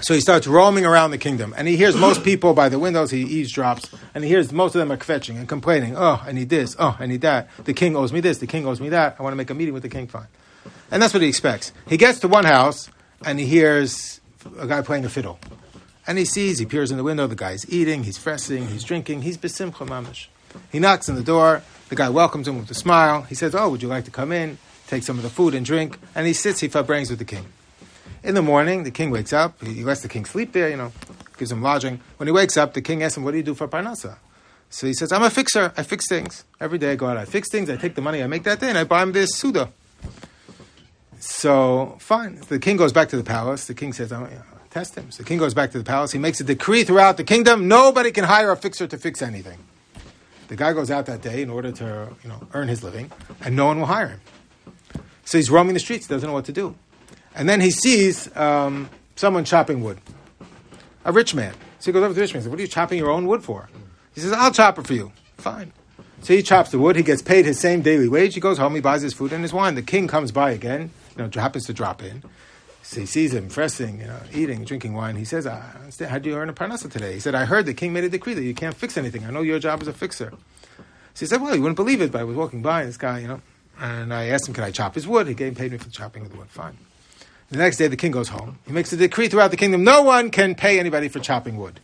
So 0.00 0.14
he 0.14 0.20
starts 0.20 0.46
roaming 0.46 0.84
around 0.84 1.12
the 1.12 1.18
kingdom, 1.18 1.54
and 1.56 1.68
he 1.68 1.76
hears 1.76 1.94
most 1.96 2.24
people 2.24 2.54
by 2.54 2.68
the 2.68 2.78
windows. 2.78 3.10
He 3.10 3.42
eavesdrops, 3.42 3.94
and 4.14 4.24
he 4.24 4.30
hears 4.30 4.50
most 4.52 4.74
of 4.74 4.80
them 4.80 4.90
are 4.90 4.96
kvetching 4.96 5.36
and 5.36 5.48
complaining. 5.48 5.96
Oh, 5.96 6.20
I 6.24 6.32
need 6.32 6.48
this. 6.48 6.74
Oh, 6.78 6.96
I 6.98 7.06
need 7.06 7.20
that. 7.20 7.48
The 7.64 7.74
king 7.74 7.94
owes 7.96 8.12
me 8.12 8.20
this. 8.20 8.38
The 8.38 8.46
king 8.46 8.66
owes 8.66 8.80
me 8.80 8.88
that. 8.88 9.16
I 9.18 9.22
want 9.22 9.32
to 9.32 9.36
make 9.36 9.50
a 9.50 9.54
meeting 9.54 9.74
with 9.74 9.82
the 9.82 9.88
king. 9.88 10.08
Fine, 10.08 10.26
and 10.90 11.00
that's 11.00 11.14
what 11.14 11.22
he 11.22 11.28
expects. 11.28 11.72
He 11.86 11.96
gets 11.96 12.18
to 12.20 12.28
one 12.28 12.44
house, 12.44 12.90
and 13.24 13.38
he 13.38 13.46
hears 13.46 14.20
a 14.58 14.66
guy 14.66 14.82
playing 14.82 15.04
a 15.04 15.08
fiddle, 15.08 15.38
and 16.06 16.18
he 16.18 16.24
sees. 16.24 16.58
He 16.58 16.66
peers 16.66 16.90
in 16.90 16.96
the 16.96 17.04
window. 17.04 17.26
The 17.26 17.36
guy's 17.36 17.70
eating. 17.70 18.04
He's 18.04 18.18
fressing. 18.18 18.68
He's 18.68 18.82
drinking. 18.82 19.22
He's 19.22 19.38
besimcha 19.38 19.86
mamish. 19.86 20.26
He 20.72 20.80
knocks 20.80 21.08
on 21.08 21.14
the 21.14 21.22
door. 21.22 21.62
The 21.90 21.96
guy 21.96 22.08
welcomes 22.08 22.48
him 22.48 22.58
with 22.58 22.70
a 22.70 22.74
smile. 22.74 23.22
He 23.22 23.34
says, 23.34 23.54
"Oh, 23.54 23.68
would 23.68 23.82
you 23.82 23.88
like 23.88 24.06
to 24.06 24.10
come 24.10 24.32
in? 24.32 24.58
Take 24.90 25.04
some 25.04 25.16
of 25.16 25.22
the 25.22 25.30
food 25.30 25.54
and 25.54 25.64
drink." 25.64 25.98
And 26.14 26.26
he 26.26 26.34
sits. 26.34 26.60
He 26.60 26.68
brains 26.68 27.08
with 27.10 27.18
the 27.18 27.24
king. 27.24 27.46
In 28.22 28.34
the 28.34 28.42
morning, 28.42 28.82
the 28.82 28.90
king 28.90 29.10
wakes 29.10 29.32
up. 29.32 29.62
He 29.62 29.82
lets 29.82 30.02
the 30.02 30.08
king 30.08 30.26
sleep 30.26 30.52
there, 30.52 30.68
you 30.68 30.76
know, 30.76 30.92
gives 31.38 31.50
him 31.50 31.62
lodging. 31.62 32.00
When 32.18 32.26
he 32.26 32.32
wakes 32.32 32.56
up, 32.56 32.74
the 32.74 32.82
king 32.82 33.02
asks 33.02 33.16
him, 33.16 33.24
What 33.24 33.30
do 33.30 33.38
you 33.38 33.42
do 33.42 33.54
for 33.54 33.66
Parnasa? 33.66 34.18
So 34.68 34.86
he 34.86 34.92
says, 34.92 35.10
I'm 35.10 35.22
a 35.22 35.30
fixer. 35.30 35.72
I 35.76 35.82
fix 35.82 36.06
things. 36.06 36.44
Every 36.60 36.78
day 36.78 36.92
I 36.92 36.96
go 36.96 37.06
out, 37.06 37.16
I 37.16 37.24
fix 37.24 37.50
things. 37.50 37.70
I 37.70 37.76
take 37.76 37.94
the 37.94 38.02
money 38.02 38.22
I 38.22 38.26
make 38.26 38.44
that 38.44 38.60
day 38.60 38.68
and 38.68 38.78
I 38.78 38.84
buy 38.84 39.02
him 39.02 39.12
this 39.12 39.30
Suda. 39.34 39.70
So, 41.18 41.96
fine. 41.98 42.40
The 42.48 42.58
king 42.58 42.76
goes 42.76 42.92
back 42.92 43.08
to 43.10 43.16
the 43.16 43.24
palace. 43.24 43.66
The 43.66 43.74
king 43.74 43.92
says, 43.92 44.10
yeah, 44.10 44.42
Test 44.70 44.94
him. 44.94 45.10
So 45.10 45.24
the 45.24 45.28
king 45.28 45.38
goes 45.38 45.52
back 45.52 45.72
to 45.72 45.78
the 45.78 45.84
palace. 45.84 46.12
He 46.12 46.18
makes 46.18 46.40
a 46.40 46.44
decree 46.44 46.84
throughout 46.84 47.16
the 47.16 47.24
kingdom 47.24 47.66
nobody 47.66 48.12
can 48.12 48.24
hire 48.24 48.52
a 48.52 48.56
fixer 48.56 48.86
to 48.86 48.96
fix 48.96 49.20
anything. 49.20 49.58
The 50.46 50.56
guy 50.56 50.72
goes 50.72 50.90
out 50.90 51.06
that 51.06 51.22
day 51.22 51.42
in 51.42 51.50
order 51.50 51.72
to 51.72 52.08
you 52.22 52.28
know, 52.28 52.46
earn 52.54 52.68
his 52.68 52.82
living, 52.82 53.10
and 53.40 53.56
no 53.56 53.66
one 53.66 53.80
will 53.80 53.86
hire 53.86 54.08
him. 54.08 54.20
So 55.30 55.38
he's 55.38 55.48
roaming 55.48 55.74
the 55.74 55.80
streets, 55.80 56.08
doesn't 56.08 56.26
know 56.26 56.32
what 56.32 56.46
to 56.46 56.52
do. 56.52 56.74
And 57.36 57.48
then 57.48 57.60
he 57.60 57.70
sees 57.70 58.36
um, 58.36 58.90
someone 59.14 59.44
chopping 59.44 59.80
wood, 59.80 60.00
a 61.04 61.12
rich 61.12 61.36
man. 61.36 61.54
So 61.78 61.84
he 61.88 61.92
goes 61.92 62.02
over 62.02 62.08
to 62.08 62.14
the 62.14 62.20
rich 62.20 62.32
man 62.32 62.38
and 62.38 62.42
says, 62.42 62.50
What 62.50 62.58
are 62.58 62.62
you 62.62 62.66
chopping 62.66 62.98
your 62.98 63.12
own 63.12 63.28
wood 63.28 63.44
for? 63.44 63.68
He 64.12 64.20
says, 64.20 64.32
I'll 64.32 64.50
chop 64.50 64.80
it 64.80 64.88
for 64.88 64.92
you. 64.92 65.12
Fine. 65.36 65.72
So 66.22 66.34
he 66.34 66.42
chops 66.42 66.72
the 66.72 66.80
wood. 66.80 66.96
He 66.96 67.04
gets 67.04 67.22
paid 67.22 67.44
his 67.44 67.60
same 67.60 67.80
daily 67.80 68.08
wage. 68.08 68.34
He 68.34 68.40
goes 68.40 68.58
home. 68.58 68.74
He 68.74 68.80
buys 68.80 69.02
his 69.02 69.14
food 69.14 69.32
and 69.32 69.42
his 69.42 69.52
wine. 69.52 69.76
The 69.76 69.82
king 69.82 70.08
comes 70.08 70.32
by 70.32 70.50
again. 70.50 70.90
You 71.16 71.22
know, 71.22 71.40
happens 71.40 71.64
to 71.66 71.72
drop 71.72 72.02
in. 72.02 72.24
So 72.82 72.98
he 72.98 73.06
sees 73.06 73.32
him 73.32 73.48
fressing, 73.50 74.00
you 74.00 74.08
know, 74.08 74.18
eating, 74.34 74.64
drinking 74.64 74.94
wine. 74.94 75.14
He 75.14 75.24
says, 75.24 75.46
I 75.46 75.60
understand. 75.78 76.10
How 76.10 76.18
do 76.18 76.28
you 76.28 76.34
earn 76.34 76.48
a 76.48 76.52
parnasa 76.52 76.90
today? 76.90 77.14
He 77.14 77.20
said, 77.20 77.36
I 77.36 77.44
heard 77.44 77.66
the 77.66 77.74
king 77.74 77.92
made 77.92 78.02
a 78.02 78.08
decree 78.08 78.34
that 78.34 78.42
you 78.42 78.52
can't 78.52 78.74
fix 78.74 78.96
anything. 78.96 79.24
I 79.24 79.30
know 79.30 79.42
your 79.42 79.60
job 79.60 79.80
is 79.80 79.86
a 79.86 79.92
fixer. 79.92 80.32
So 81.14 81.20
he 81.20 81.26
said, 81.26 81.40
Well, 81.40 81.54
you 81.54 81.62
wouldn't 81.62 81.76
believe 81.76 82.02
it, 82.02 82.10
but 82.10 82.20
I 82.20 82.24
was 82.24 82.34
walking 82.34 82.62
by 82.62 82.84
this 82.84 82.96
guy, 82.96 83.20
you 83.20 83.28
know, 83.28 83.40
and 83.80 84.12
I 84.12 84.26
asked 84.26 84.46
him, 84.46 84.54
Can 84.54 84.64
I 84.64 84.70
chop 84.70 84.94
his 84.94 85.08
wood? 85.08 85.26
He 85.26 85.34
gave, 85.34 85.56
paid 85.56 85.72
me 85.72 85.78
for 85.78 85.84
the 85.84 85.90
chopping 85.90 86.22
of 86.22 86.30
the 86.30 86.36
wood. 86.36 86.48
Fine. 86.48 86.76
The 87.48 87.56
next 87.56 87.78
day, 87.78 87.88
the 87.88 87.96
king 87.96 88.12
goes 88.12 88.28
home. 88.28 88.58
He 88.66 88.72
makes 88.72 88.92
a 88.92 88.96
decree 88.96 89.28
throughout 89.28 89.50
the 89.50 89.56
kingdom 89.56 89.82
no 89.82 90.02
one 90.02 90.30
can 90.30 90.54
pay 90.54 90.78
anybody 90.78 91.08
for 91.08 91.18
chopping 91.18 91.56
wood. 91.56 91.80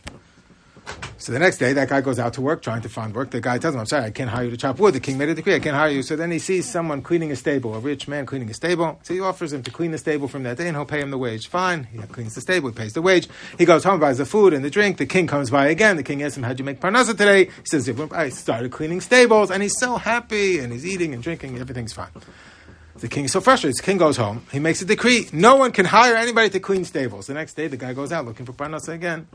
So 1.17 1.33
the 1.33 1.39
next 1.39 1.57
day, 1.57 1.73
that 1.73 1.89
guy 1.89 1.99
goes 1.99 2.19
out 2.19 2.33
to 2.35 2.41
work, 2.41 2.61
trying 2.61 2.81
to 2.83 2.89
find 2.89 3.13
work. 3.13 3.31
The 3.31 3.41
guy 3.41 3.57
tells 3.57 3.73
him, 3.73 3.81
I'm 3.81 3.85
sorry, 3.85 4.05
I 4.05 4.11
can't 4.11 4.29
hire 4.29 4.45
you 4.45 4.51
to 4.51 4.57
chop 4.57 4.79
wood. 4.79 4.93
The 4.93 4.99
king 4.99 5.17
made 5.17 5.27
a 5.27 5.35
decree, 5.35 5.55
I 5.55 5.59
can't 5.59 5.75
hire 5.75 5.89
you. 5.89 6.01
So 6.03 6.15
then 6.15 6.31
he 6.31 6.39
sees 6.39 6.69
someone 6.69 7.01
cleaning 7.01 7.31
a 7.31 7.35
stable, 7.35 7.75
a 7.75 7.79
rich 7.79 8.07
man 8.07 8.25
cleaning 8.25 8.49
a 8.49 8.53
stable. 8.53 8.99
So 9.03 9.13
he 9.13 9.19
offers 9.19 9.51
him 9.51 9.63
to 9.63 9.71
clean 9.71 9.91
the 9.91 9.97
stable 9.97 10.27
from 10.27 10.43
that 10.43 10.57
day, 10.57 10.67
and 10.67 10.77
he'll 10.77 10.85
pay 10.85 11.01
him 11.01 11.11
the 11.11 11.17
wage. 11.17 11.47
Fine. 11.47 11.85
He 11.85 11.97
cleans 11.99 12.35
the 12.35 12.41
stable, 12.41 12.69
he 12.69 12.75
pays 12.75 12.93
the 12.93 13.01
wage. 13.01 13.27
He 13.57 13.65
goes 13.65 13.83
home, 13.83 13.99
buys 13.99 14.19
the 14.19 14.25
food 14.25 14.53
and 14.53 14.63
the 14.63 14.69
drink. 14.69 14.97
The 14.97 15.05
king 15.05 15.27
comes 15.27 15.49
by 15.49 15.67
again. 15.67 15.97
The 15.97 16.03
king 16.03 16.23
asks 16.23 16.37
him, 16.37 16.43
How'd 16.43 16.59
you 16.59 16.65
make 16.65 16.79
parnasa 16.79 17.17
today? 17.17 17.45
He 17.45 17.65
says, 17.65 17.89
I 18.13 18.29
started 18.29 18.71
cleaning 18.71 19.01
stables. 19.01 19.51
And 19.51 19.61
he's 19.61 19.77
so 19.77 19.97
happy, 19.97 20.59
and 20.59 20.71
he's 20.71 20.85
eating 20.85 21.13
and 21.13 21.21
drinking, 21.21 21.57
everything's 21.59 21.93
fine. 21.93 22.11
The 22.99 23.07
king 23.07 23.25
is 23.25 23.31
so 23.31 23.41
frustrated. 23.41 23.77
The 23.77 23.83
king 23.83 23.97
goes 23.97 24.17
home. 24.17 24.45
He 24.51 24.59
makes 24.59 24.81
a 24.81 24.85
decree. 24.85 25.29
No 25.31 25.55
one 25.55 25.71
can 25.71 25.85
hire 25.85 26.15
anybody 26.15 26.49
to 26.51 26.59
clean 26.59 26.85
stables. 26.85 27.27
The 27.27 27.33
next 27.33 27.53
day, 27.55 27.67
the 27.67 27.77
guy 27.77 27.93
goes 27.93 28.11
out 28.11 28.25
looking 28.25 28.45
for 28.45 28.53
parnasa 28.53 28.93
again. 28.93 29.27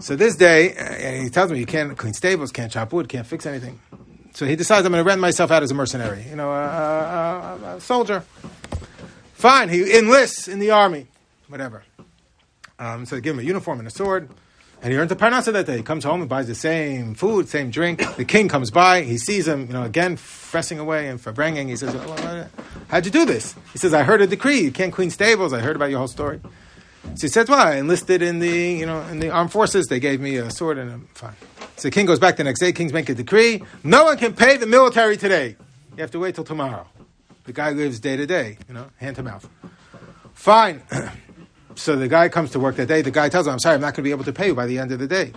So 0.00 0.14
this 0.14 0.36
day, 0.36 0.76
uh, 0.76 1.22
he 1.22 1.28
tells 1.28 1.50
me 1.50 1.58
you 1.58 1.66
can't 1.66 1.96
clean 1.96 2.14
stables, 2.14 2.52
can't 2.52 2.70
chop 2.70 2.92
wood, 2.92 3.08
can't 3.08 3.26
fix 3.26 3.46
anything. 3.46 3.80
So 4.34 4.46
he 4.46 4.54
decides 4.54 4.86
I'm 4.86 4.92
going 4.92 5.02
to 5.02 5.08
rent 5.08 5.20
myself 5.20 5.50
out 5.50 5.62
as 5.64 5.70
a 5.72 5.74
mercenary, 5.74 6.24
you 6.30 6.36
know, 6.36 6.50
a, 6.50 7.58
a, 7.64 7.76
a 7.76 7.80
soldier. 7.80 8.22
Fine, 9.34 9.68
he 9.68 9.96
enlists 9.98 10.46
in 10.46 10.60
the 10.60 10.70
army, 10.70 11.08
whatever. 11.48 11.82
Um, 12.78 13.06
so 13.06 13.16
they 13.16 13.20
give 13.20 13.34
him 13.34 13.40
a 13.40 13.42
uniform 13.42 13.80
and 13.80 13.88
a 13.88 13.90
sword. 13.90 14.28
And 14.80 14.92
he 14.92 14.98
earns 14.98 15.10
a 15.10 15.16
parnasa 15.16 15.52
that 15.52 15.66
day. 15.66 15.78
He 15.78 15.82
comes 15.82 16.04
home 16.04 16.20
and 16.20 16.30
buys 16.30 16.46
the 16.46 16.54
same 16.54 17.14
food, 17.14 17.48
same 17.48 17.70
drink. 17.70 17.98
The 18.16 18.24
king 18.24 18.48
comes 18.48 18.70
by. 18.70 19.02
He 19.02 19.18
sees 19.18 19.48
him, 19.48 19.66
you 19.66 19.72
know, 19.72 19.82
again 19.82 20.16
fressing 20.16 20.78
away 20.78 21.08
and 21.08 21.20
bringing. 21.34 21.66
He 21.66 21.74
says, 21.74 21.92
well, 21.94 22.48
"How'd 22.86 23.04
you 23.04 23.10
do 23.10 23.24
this?" 23.24 23.56
He 23.72 23.78
says, 23.78 23.92
"I 23.92 24.04
heard 24.04 24.22
a 24.22 24.28
decree. 24.28 24.60
You 24.60 24.70
can't 24.70 24.92
clean 24.92 25.10
stables. 25.10 25.52
I 25.52 25.58
heard 25.58 25.74
about 25.74 25.90
your 25.90 25.98
whole 25.98 26.06
story." 26.06 26.40
So 27.14 27.22
he 27.22 27.28
says, 27.28 27.48
"Well, 27.48 27.58
I 27.58 27.76
enlisted 27.76 28.22
in 28.22 28.38
the, 28.38 28.48
you 28.48 28.86
know, 28.86 29.00
in 29.02 29.18
the 29.18 29.30
armed 29.30 29.52
forces. 29.52 29.86
They 29.86 30.00
gave 30.00 30.20
me 30.20 30.36
a 30.36 30.50
sword 30.50 30.78
and 30.78 30.90
a 30.90 31.18
fine." 31.18 31.34
So 31.76 31.88
the 31.88 31.90
king 31.90 32.06
goes 32.06 32.18
back 32.18 32.36
the 32.36 32.44
next 32.44 32.60
day. 32.60 32.72
Kings 32.72 32.92
make 32.92 33.08
a 33.08 33.14
decree: 33.14 33.62
no 33.82 34.04
one 34.04 34.16
can 34.18 34.34
pay 34.34 34.56
the 34.56 34.66
military 34.66 35.16
today. 35.16 35.56
You 35.96 36.02
have 36.02 36.10
to 36.12 36.18
wait 36.18 36.34
till 36.36 36.44
tomorrow. 36.44 36.86
The 37.44 37.52
guy 37.52 37.70
lives 37.70 37.98
day 37.98 38.16
to 38.16 38.26
day, 38.26 38.58
you 38.68 38.74
know, 38.74 38.86
hand 38.98 39.16
to 39.16 39.22
mouth. 39.22 39.48
Fine. 40.34 40.82
so 41.74 41.96
the 41.96 42.06
guy 42.06 42.28
comes 42.28 42.50
to 42.52 42.60
work 42.60 42.76
that 42.76 42.86
day. 42.86 43.02
The 43.02 43.10
guy 43.10 43.28
tells 43.28 43.46
him, 43.46 43.54
I'm 43.54 43.58
sorry, 43.58 43.74
I'm 43.74 43.80
not 43.80 43.94
going 43.94 43.96
to 43.96 44.02
be 44.02 44.10
able 44.10 44.24
to 44.24 44.32
pay 44.32 44.48
you 44.48 44.54
by 44.54 44.66
the 44.66 44.78
end 44.78 44.92
of 44.92 44.98
the 44.98 45.06
day. 45.06 45.32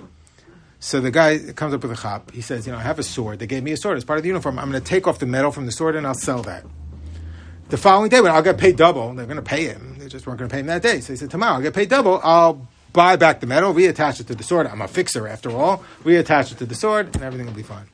So 0.80 1.00
the 1.00 1.10
guy 1.10 1.40
comes 1.56 1.74
up 1.74 1.84
with 1.84 1.92
a 1.92 1.96
chop. 1.96 2.32
He 2.32 2.42
says, 2.42 2.68
you 2.68 2.74
know, 2.74 2.80
I 2.80 2.82
have 2.82 3.00
a 3.00 3.04
sword. 3.04 3.40
They 3.40 3.48
gave 3.48 3.64
me 3.64 3.72
a 3.72 3.78
sword 3.78 3.98
as 3.98 4.04
part 4.04 4.18
of 4.18 4.24
the 4.24 4.28
uniform. 4.28 4.60
I'm 4.60 4.70
going 4.70 4.82
to 4.82 4.88
take 4.88 5.08
off 5.08 5.20
the 5.20 5.26
metal 5.26 5.52
from 5.52 5.66
the 5.66 5.72
sword 5.72 5.96
and 5.96 6.06
I'll 6.06 6.14
sell 6.14 6.42
that. 6.44 6.66
The 7.70 7.78
following 7.78 8.10
day, 8.10 8.20
when 8.20 8.32
I'll 8.32 8.42
get 8.42 8.58
paid 8.58 8.76
double, 8.76 9.14
they're 9.14 9.26
going 9.26 9.38
to 9.38 9.42
pay 9.42 9.68
him. 9.68 9.91
They 10.02 10.08
just 10.08 10.26
weren't 10.26 10.40
going 10.40 10.50
to 10.50 10.54
pay 10.54 10.62
him 10.62 10.66
that 10.66 10.82
day. 10.82 11.00
So 11.00 11.14
he 11.14 11.18
said, 11.18 11.30
tomorrow 11.30 11.54
I'll 11.54 11.62
get 11.62 11.76
paid 11.76 11.90
double. 11.90 12.20
I'll 12.24 12.68
buy 12.92 13.18
back 13.18 13.40
the 13.40 13.46
metal, 13.46 13.72
reattach 13.72 14.20
it 14.20 14.26
to 14.28 14.36
the 14.36 14.44
sword. 14.44 14.66
I'm 14.66 14.82
a 14.82 14.88
fixer 14.88 15.28
after 15.28 15.52
all. 15.52 15.84
Reattach 16.04 16.52
it 16.52 16.58
to 16.58 16.66
the 16.66 16.74
sword, 16.74 17.14
and 17.14 17.24
everything 17.24 17.46
will 17.46 17.54
be 17.54 17.62
fine. 17.62 17.86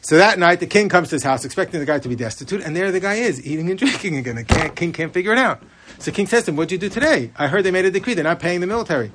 So 0.00 0.16
that 0.16 0.38
night, 0.38 0.60
the 0.60 0.66
king 0.66 0.88
comes 0.88 1.10
to 1.10 1.16
his 1.16 1.22
house 1.22 1.44
expecting 1.44 1.80
the 1.80 1.86
guy 1.86 1.98
to 1.98 2.08
be 2.08 2.16
destitute, 2.16 2.62
and 2.62 2.74
there 2.74 2.90
the 2.90 2.98
guy 2.98 3.16
is, 3.16 3.46
eating 3.46 3.68
and 3.68 3.78
drinking 3.78 4.16
again. 4.16 4.36
The 4.36 4.44
king, 4.44 4.70
king 4.70 4.92
can't 4.94 5.12
figure 5.12 5.32
it 5.32 5.38
out. 5.38 5.62
So 5.98 6.10
the 6.10 6.12
king 6.12 6.26
says 6.26 6.44
to 6.44 6.50
him, 6.50 6.56
What'd 6.56 6.72
you 6.72 6.78
do 6.78 6.88
today? 6.88 7.30
I 7.36 7.46
heard 7.46 7.62
they 7.62 7.70
made 7.70 7.84
a 7.84 7.90
decree, 7.90 8.14
they're 8.14 8.24
not 8.24 8.40
paying 8.40 8.60
the 8.60 8.66
military. 8.66 9.12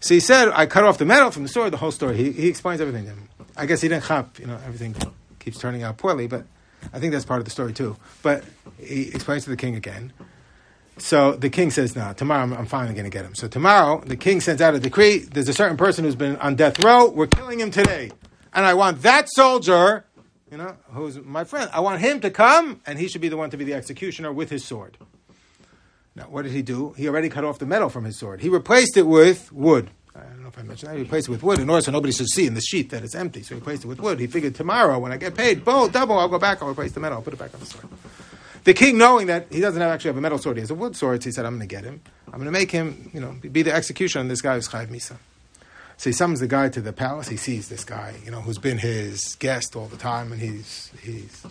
So 0.00 0.12
he 0.12 0.20
said, 0.20 0.50
I 0.50 0.66
cut 0.66 0.84
off 0.84 0.98
the 0.98 1.06
metal 1.06 1.30
from 1.30 1.44
the 1.44 1.48
sword, 1.48 1.72
the 1.72 1.78
whole 1.78 1.92
story. 1.92 2.18
He, 2.18 2.30
he 2.30 2.48
explains 2.48 2.82
everything 2.82 3.04
to 3.04 3.12
him. 3.12 3.28
I 3.56 3.64
guess 3.64 3.80
he 3.80 3.88
didn't 3.88 4.04
chop, 4.04 4.38
you 4.38 4.46
know, 4.46 4.60
everything 4.66 4.94
keeps 5.38 5.58
turning 5.58 5.82
out 5.82 5.96
poorly, 5.96 6.26
but 6.26 6.44
I 6.92 7.00
think 7.00 7.12
that's 7.12 7.24
part 7.24 7.38
of 7.38 7.46
the 7.46 7.50
story 7.50 7.72
too. 7.72 7.96
But 8.22 8.44
he 8.78 9.08
explains 9.08 9.44
to 9.44 9.50
the 9.50 9.56
king 9.56 9.76
again. 9.76 10.12
So 11.00 11.32
the 11.32 11.50
king 11.50 11.70
says, 11.70 11.94
"No, 11.96 12.12
tomorrow 12.12 12.42
I'm, 12.42 12.52
I'm 12.52 12.66
finally 12.66 12.94
going 12.94 13.04
to 13.04 13.10
get 13.10 13.24
him." 13.24 13.34
So 13.34 13.48
tomorrow 13.48 14.02
the 14.04 14.16
king 14.16 14.40
sends 14.40 14.60
out 14.60 14.74
a 14.74 14.80
decree. 14.80 15.18
There's 15.18 15.48
a 15.48 15.54
certain 15.54 15.76
person 15.76 16.04
who's 16.04 16.16
been 16.16 16.36
on 16.36 16.56
death 16.56 16.82
row. 16.84 17.08
We're 17.08 17.26
killing 17.26 17.60
him 17.60 17.70
today, 17.70 18.10
and 18.52 18.66
I 18.66 18.74
want 18.74 19.02
that 19.02 19.28
soldier, 19.30 20.04
you 20.50 20.58
know, 20.58 20.76
who's 20.90 21.18
my 21.22 21.44
friend. 21.44 21.70
I 21.72 21.80
want 21.80 22.00
him 22.00 22.20
to 22.20 22.30
come, 22.30 22.80
and 22.86 22.98
he 22.98 23.08
should 23.08 23.20
be 23.20 23.28
the 23.28 23.36
one 23.36 23.50
to 23.50 23.56
be 23.56 23.64
the 23.64 23.74
executioner 23.74 24.32
with 24.32 24.50
his 24.50 24.64
sword. 24.64 24.96
Now, 26.14 26.24
what 26.24 26.42
did 26.42 26.52
he 26.52 26.62
do? 26.62 26.94
He 26.96 27.08
already 27.08 27.28
cut 27.28 27.44
off 27.44 27.60
the 27.60 27.66
metal 27.66 27.88
from 27.88 28.04
his 28.04 28.18
sword. 28.18 28.40
He 28.40 28.48
replaced 28.48 28.96
it 28.96 29.06
with 29.06 29.52
wood. 29.52 29.90
I 30.16 30.20
don't 30.20 30.42
know 30.42 30.48
if 30.48 30.58
I 30.58 30.62
mentioned 30.62 30.90
that. 30.90 30.96
He 30.96 31.02
replaced 31.02 31.28
it 31.28 31.30
with 31.30 31.44
wood 31.44 31.60
in 31.60 31.70
order 31.70 31.80
so 31.80 31.92
nobody 31.92 32.12
should 32.12 32.28
see 32.28 32.44
in 32.44 32.54
the 32.54 32.60
sheet 32.60 32.90
that 32.90 33.04
it's 33.04 33.14
empty. 33.14 33.42
So 33.44 33.54
he 33.54 33.60
replaced 33.60 33.84
it 33.84 33.86
with 33.86 34.00
wood. 34.00 34.18
He 34.18 34.26
figured 34.26 34.56
tomorrow 34.56 34.98
when 34.98 35.12
I 35.12 35.16
get 35.16 35.36
paid, 35.36 35.64
boom, 35.64 35.90
double, 35.90 36.18
I'll 36.18 36.28
go 36.28 36.40
back, 36.40 36.60
I'll 36.60 36.68
replace 36.68 36.90
the 36.90 36.98
metal, 36.98 37.18
I'll 37.18 37.22
put 37.22 37.34
it 37.34 37.38
back 37.38 37.54
on 37.54 37.60
the 37.60 37.66
sword. 37.66 37.86
The 38.68 38.74
king, 38.74 38.98
knowing 38.98 39.28
that 39.28 39.46
he 39.50 39.62
doesn't 39.62 39.80
have 39.80 39.90
actually 39.90 40.10
have 40.10 40.18
a 40.18 40.20
metal 40.20 40.36
sword, 40.36 40.58
he 40.58 40.60
has 40.60 40.70
a 40.70 40.74
wood 40.74 40.94
sword, 40.94 41.22
so 41.22 41.28
he 41.30 41.32
said, 41.32 41.46
I'm 41.46 41.56
going 41.56 41.66
to 41.66 41.74
get 41.74 41.84
him. 41.84 42.02
I'm 42.26 42.34
going 42.34 42.44
to 42.44 42.50
make 42.50 42.70
him, 42.70 43.10
you 43.14 43.18
know, 43.18 43.34
be 43.40 43.62
the 43.62 43.72
executioner 43.72 44.20
on 44.20 44.28
this 44.28 44.42
guy 44.42 44.56
who's 44.56 44.68
Chayiv 44.68 44.88
Misa. 44.88 45.16
So 45.96 46.10
he 46.10 46.12
summons 46.12 46.40
the 46.40 46.48
guy 46.48 46.68
to 46.68 46.82
the 46.82 46.92
palace. 46.92 47.28
He 47.28 47.38
sees 47.38 47.70
this 47.70 47.82
guy, 47.82 48.16
you 48.26 48.30
know, 48.30 48.42
who's 48.42 48.58
been 48.58 48.76
his 48.76 49.36
guest 49.36 49.74
all 49.74 49.86
the 49.86 49.96
time, 49.96 50.32
and 50.32 50.40
he's, 50.42 50.92
he's 51.00 51.46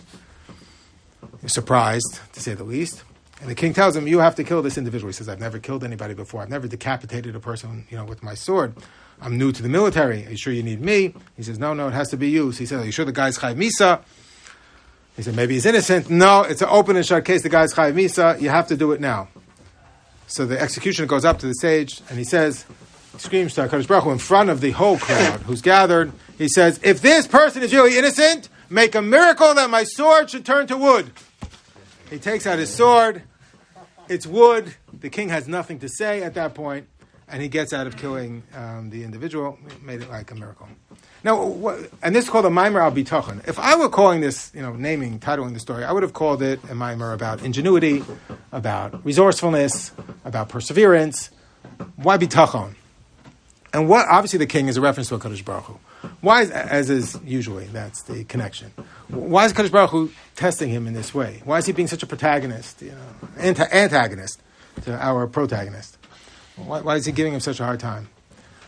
surprised, 1.47 2.19
to 2.33 2.39
say 2.39 2.53
the 2.53 2.63
least. 2.63 3.03
And 3.41 3.49
the 3.49 3.55
king 3.55 3.73
tells 3.73 3.95
him, 3.95 4.07
"You 4.07 4.19
have 4.19 4.35
to 4.35 4.43
kill 4.43 4.61
this 4.61 4.77
individual." 4.77 5.09
He 5.09 5.13
says, 5.13 5.27
"I've 5.27 5.39
never 5.39 5.57
killed 5.57 5.83
anybody 5.83 6.13
before. 6.13 6.43
I've 6.43 6.49
never 6.49 6.67
decapitated 6.67 7.35
a 7.35 7.39
person, 7.39 7.87
you 7.89 7.97
know, 7.97 8.05
with 8.05 8.21
my 8.21 8.35
sword. 8.35 8.75
I'm 9.21 9.39
new 9.39 9.51
to 9.51 9.63
the 9.63 9.69
military. 9.69 10.23
Are 10.27 10.29
you 10.29 10.37
sure 10.37 10.53
you 10.53 10.61
need 10.61 10.81
me?" 10.81 11.15
He 11.35 11.41
says, 11.41 11.57
"No, 11.57 11.73
no, 11.73 11.87
it 11.87 11.93
has 11.93 12.09
to 12.09 12.17
be 12.17 12.29
you." 12.29 12.51
So 12.51 12.59
he 12.59 12.67
says, 12.67 12.79
"Are 12.83 12.85
you 12.85 12.91
sure 12.91 13.05
the 13.05 13.11
guy's 13.11 13.39
Chayiv 13.39 13.55
Misa?" 13.55 14.03
He 15.17 15.23
said, 15.23 15.35
"Maybe 15.35 15.55
he's 15.55 15.65
innocent." 15.65 16.09
No, 16.09 16.43
it's 16.43 16.61
an 16.61 16.69
open 16.71 16.95
and 16.95 17.05
shut 17.05 17.25
case. 17.25 17.41
The 17.41 17.49
guy's 17.49 17.73
Chayiv 17.73 17.93
Misa. 17.93 18.39
You 18.39 18.49
have 18.49 18.67
to 18.67 18.77
do 18.77 18.93
it 18.93 19.01
now. 19.01 19.27
So 20.27 20.45
the 20.45 20.59
executioner 20.59 21.07
goes 21.07 21.25
up 21.25 21.39
to 21.39 21.47
the 21.47 21.55
stage 21.55 22.01
and 22.09 22.17
he 22.17 22.23
says, 22.23 22.65
screams 23.17 23.55
to 23.55 23.67
Hakadosh 23.67 23.87
Baruch 23.87 24.03
Hu 24.03 24.11
in 24.11 24.19
front 24.19 24.49
of 24.49 24.61
the 24.61 24.71
whole 24.71 24.97
crowd 24.97 25.41
who's 25.41 25.61
gathered. 25.61 26.11
He 26.37 26.47
says, 26.47 26.79
"If 26.83 27.01
this 27.01 27.27
person 27.27 27.63
is 27.63 27.73
really 27.73 27.97
innocent, 27.97 28.49
make 28.69 28.93
a 28.95 29.01
miracle 29.01 29.53
that 29.55 29.69
my 29.69 29.83
sword 29.83 30.29
should 30.29 30.45
turn 30.45 30.67
to 30.67 30.77
wood." 30.77 31.11
He 32.09 32.19
takes 32.19 32.45
out 32.45 32.59
his 32.59 32.73
sword. 32.73 33.23
It's 34.07 34.27
wood. 34.27 34.75
The 34.93 35.09
king 35.09 35.29
has 35.29 35.47
nothing 35.47 35.79
to 35.79 35.89
say 35.89 36.23
at 36.23 36.35
that 36.35 36.53
point, 36.53 36.87
and 37.29 37.41
he 37.41 37.47
gets 37.47 37.73
out 37.73 37.87
of 37.87 37.97
killing 37.97 38.43
um, 38.55 38.89
the 38.89 39.03
individual. 39.03 39.57
Made 39.81 40.01
it 40.01 40.09
like 40.09 40.31
a 40.31 40.35
miracle. 40.35 40.67
Now, 41.23 41.43
what, 41.43 41.89
and 42.01 42.15
this 42.15 42.25
is 42.25 42.29
called 42.29 42.45
a 42.45 42.49
mimer 42.49 42.79
al 42.79 42.91
bitachon. 42.91 43.47
If 43.47 43.59
I 43.59 43.75
were 43.75 43.89
calling 43.89 44.21
this, 44.21 44.51
you 44.53 44.61
know, 44.61 44.73
naming, 44.73 45.19
titling 45.19 45.53
the 45.53 45.59
story, 45.59 45.83
I 45.83 45.91
would 45.91 46.03
have 46.03 46.13
called 46.13 46.41
it 46.41 46.59
a 46.69 46.75
mimer 46.75 47.11
about 47.11 47.41
ingenuity, 47.43 48.03
about 48.51 49.05
resourcefulness, 49.05 49.91
about 50.23 50.49
perseverance. 50.49 51.29
Why 51.95 52.17
bitachon? 52.17 52.75
And 53.73 53.89
what 53.89 54.07
obviously 54.07 54.39
the 54.39 54.47
king 54.47 54.67
is 54.69 54.77
a 54.77 54.81
reference 54.81 55.09
to 55.09 55.15
a 55.15 55.19
Kadosh 55.19 55.43
Baruch 55.43 55.65
Hu. 55.65 55.79
Why, 56.21 56.43
is, 56.43 56.51
as 56.51 56.89
is 56.89 57.19
usually, 57.25 57.65
that's 57.65 58.03
the 58.03 58.23
connection. 58.23 58.71
Why 59.09 59.45
is 59.45 59.53
Kadosh 59.53 59.71
Baruch 59.71 59.89
Hu 59.89 60.11
testing 60.35 60.69
him 60.69 60.87
in 60.87 60.93
this 60.93 61.13
way? 61.13 61.41
Why 61.43 61.57
is 61.57 61.65
he 61.65 61.73
being 61.73 61.87
such 61.87 62.03
a 62.03 62.07
protagonist, 62.07 62.81
you 62.81 62.91
know, 62.91 63.37
antagonist 63.39 64.41
to 64.83 64.95
our 64.95 65.27
protagonist? 65.27 65.96
Why, 66.57 66.81
why, 66.81 66.95
is 66.95 67.05
he 67.05 67.11
giving 67.11 67.33
him 67.33 67.39
such 67.39 67.59
a 67.59 67.63
hard 67.65 67.79
time? 67.79 68.09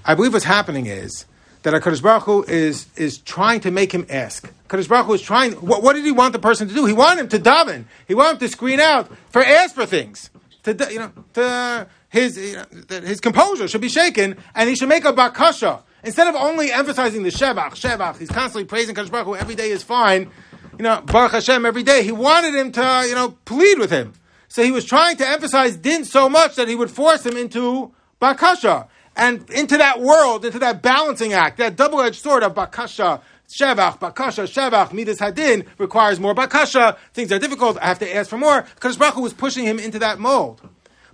I 0.05 0.15
believe 0.15 0.33
what's 0.33 0.45
happening 0.45 0.85
is 0.85 1.25
that 1.63 1.73
Kadosh 1.81 2.01
Baruch 2.01 2.23
Hu 2.23 2.43
is, 2.43 2.87
is 2.95 3.17
trying 3.17 3.59
to 3.61 3.71
make 3.71 3.91
him 3.91 4.05
ask. 4.09 4.51
Kadosh 4.67 4.87
Baruch 4.87 5.07
Hu 5.07 5.13
is 5.13 5.21
trying, 5.21 5.53
what, 5.53 5.83
what, 5.83 5.93
did 5.93 6.05
he 6.05 6.11
want 6.11 6.33
the 6.33 6.39
person 6.39 6.67
to 6.67 6.73
do? 6.73 6.85
He 6.85 6.93
wanted 6.93 7.21
him 7.21 7.27
to 7.29 7.39
daven. 7.39 7.85
He 8.07 8.13
wanted 8.13 8.33
him 8.33 8.39
to 8.39 8.47
screen 8.49 8.79
out, 8.79 9.11
for 9.29 9.43
ask 9.43 9.75
for 9.75 9.85
things. 9.85 10.29
To, 10.63 10.87
you 10.91 10.99
know, 10.99 11.11
to, 11.33 11.87
his, 12.09 12.37
you 12.37 12.55
know, 12.57 13.01
his 13.01 13.19
composure 13.19 13.67
should 13.67 13.81
be 13.81 13.89
shaken, 13.89 14.37
and 14.55 14.69
he 14.69 14.75
should 14.75 14.89
make 14.89 15.05
a 15.05 15.13
bakasha. 15.13 15.81
Instead 16.03 16.27
of 16.27 16.35
only 16.35 16.71
emphasizing 16.71 17.23
the 17.23 17.29
Shevach, 17.29 17.71
Shevach, 17.71 18.17
he's 18.19 18.29
constantly 18.29 18.65
praising 18.65 18.95
Kadosh 18.95 19.11
Baruch 19.11 19.25
Hu, 19.25 19.35
every 19.35 19.55
day 19.55 19.71
is 19.71 19.83
fine, 19.83 20.31
you 20.77 20.83
know, 20.83 21.01
Baruch 21.01 21.31
Hashem 21.31 21.65
every 21.65 21.83
day. 21.83 22.03
He 22.03 22.11
wanted 22.11 22.55
him 22.55 22.71
to, 22.71 23.05
you 23.07 23.15
know, 23.15 23.35
plead 23.43 23.79
with 23.79 23.91
him. 23.91 24.13
So 24.49 24.63
he 24.63 24.71
was 24.71 24.83
trying 24.83 25.15
to 25.17 25.27
emphasize 25.27 25.77
din 25.77 26.03
so 26.03 26.27
much 26.27 26.55
that 26.55 26.67
he 26.67 26.75
would 26.75 26.91
force 26.91 27.25
him 27.25 27.37
into 27.37 27.93
bakasha. 28.21 28.87
And 29.15 29.49
into 29.49 29.77
that 29.77 30.01
world, 30.01 30.45
into 30.45 30.59
that 30.59 30.81
balancing 30.81 31.33
act, 31.33 31.57
that 31.57 31.75
double-edged 31.75 32.21
sword 32.21 32.43
of 32.43 32.55
bakasha, 32.55 33.21
Shevach, 33.49 33.99
Bakasha, 33.99 34.43
Shevach, 34.43 34.93
Midas 34.93 35.19
Hadin 35.19 35.65
requires 35.79 36.19
more 36.19 36.35
Bakasha. 36.35 36.97
Things 37.13 37.31
are 37.31 37.39
difficult. 37.39 37.79
I 37.79 37.87
have 37.87 37.97
to 37.99 38.15
ask 38.15 38.29
for 38.29 38.37
more. 38.37 38.61
Kadosh 38.79 38.99
Baruch 38.99 39.15
Hu 39.15 39.21
was 39.21 39.33
pushing 39.33 39.65
him 39.65 39.79
into 39.79 39.97
that 39.99 40.19
mold. 40.19 40.61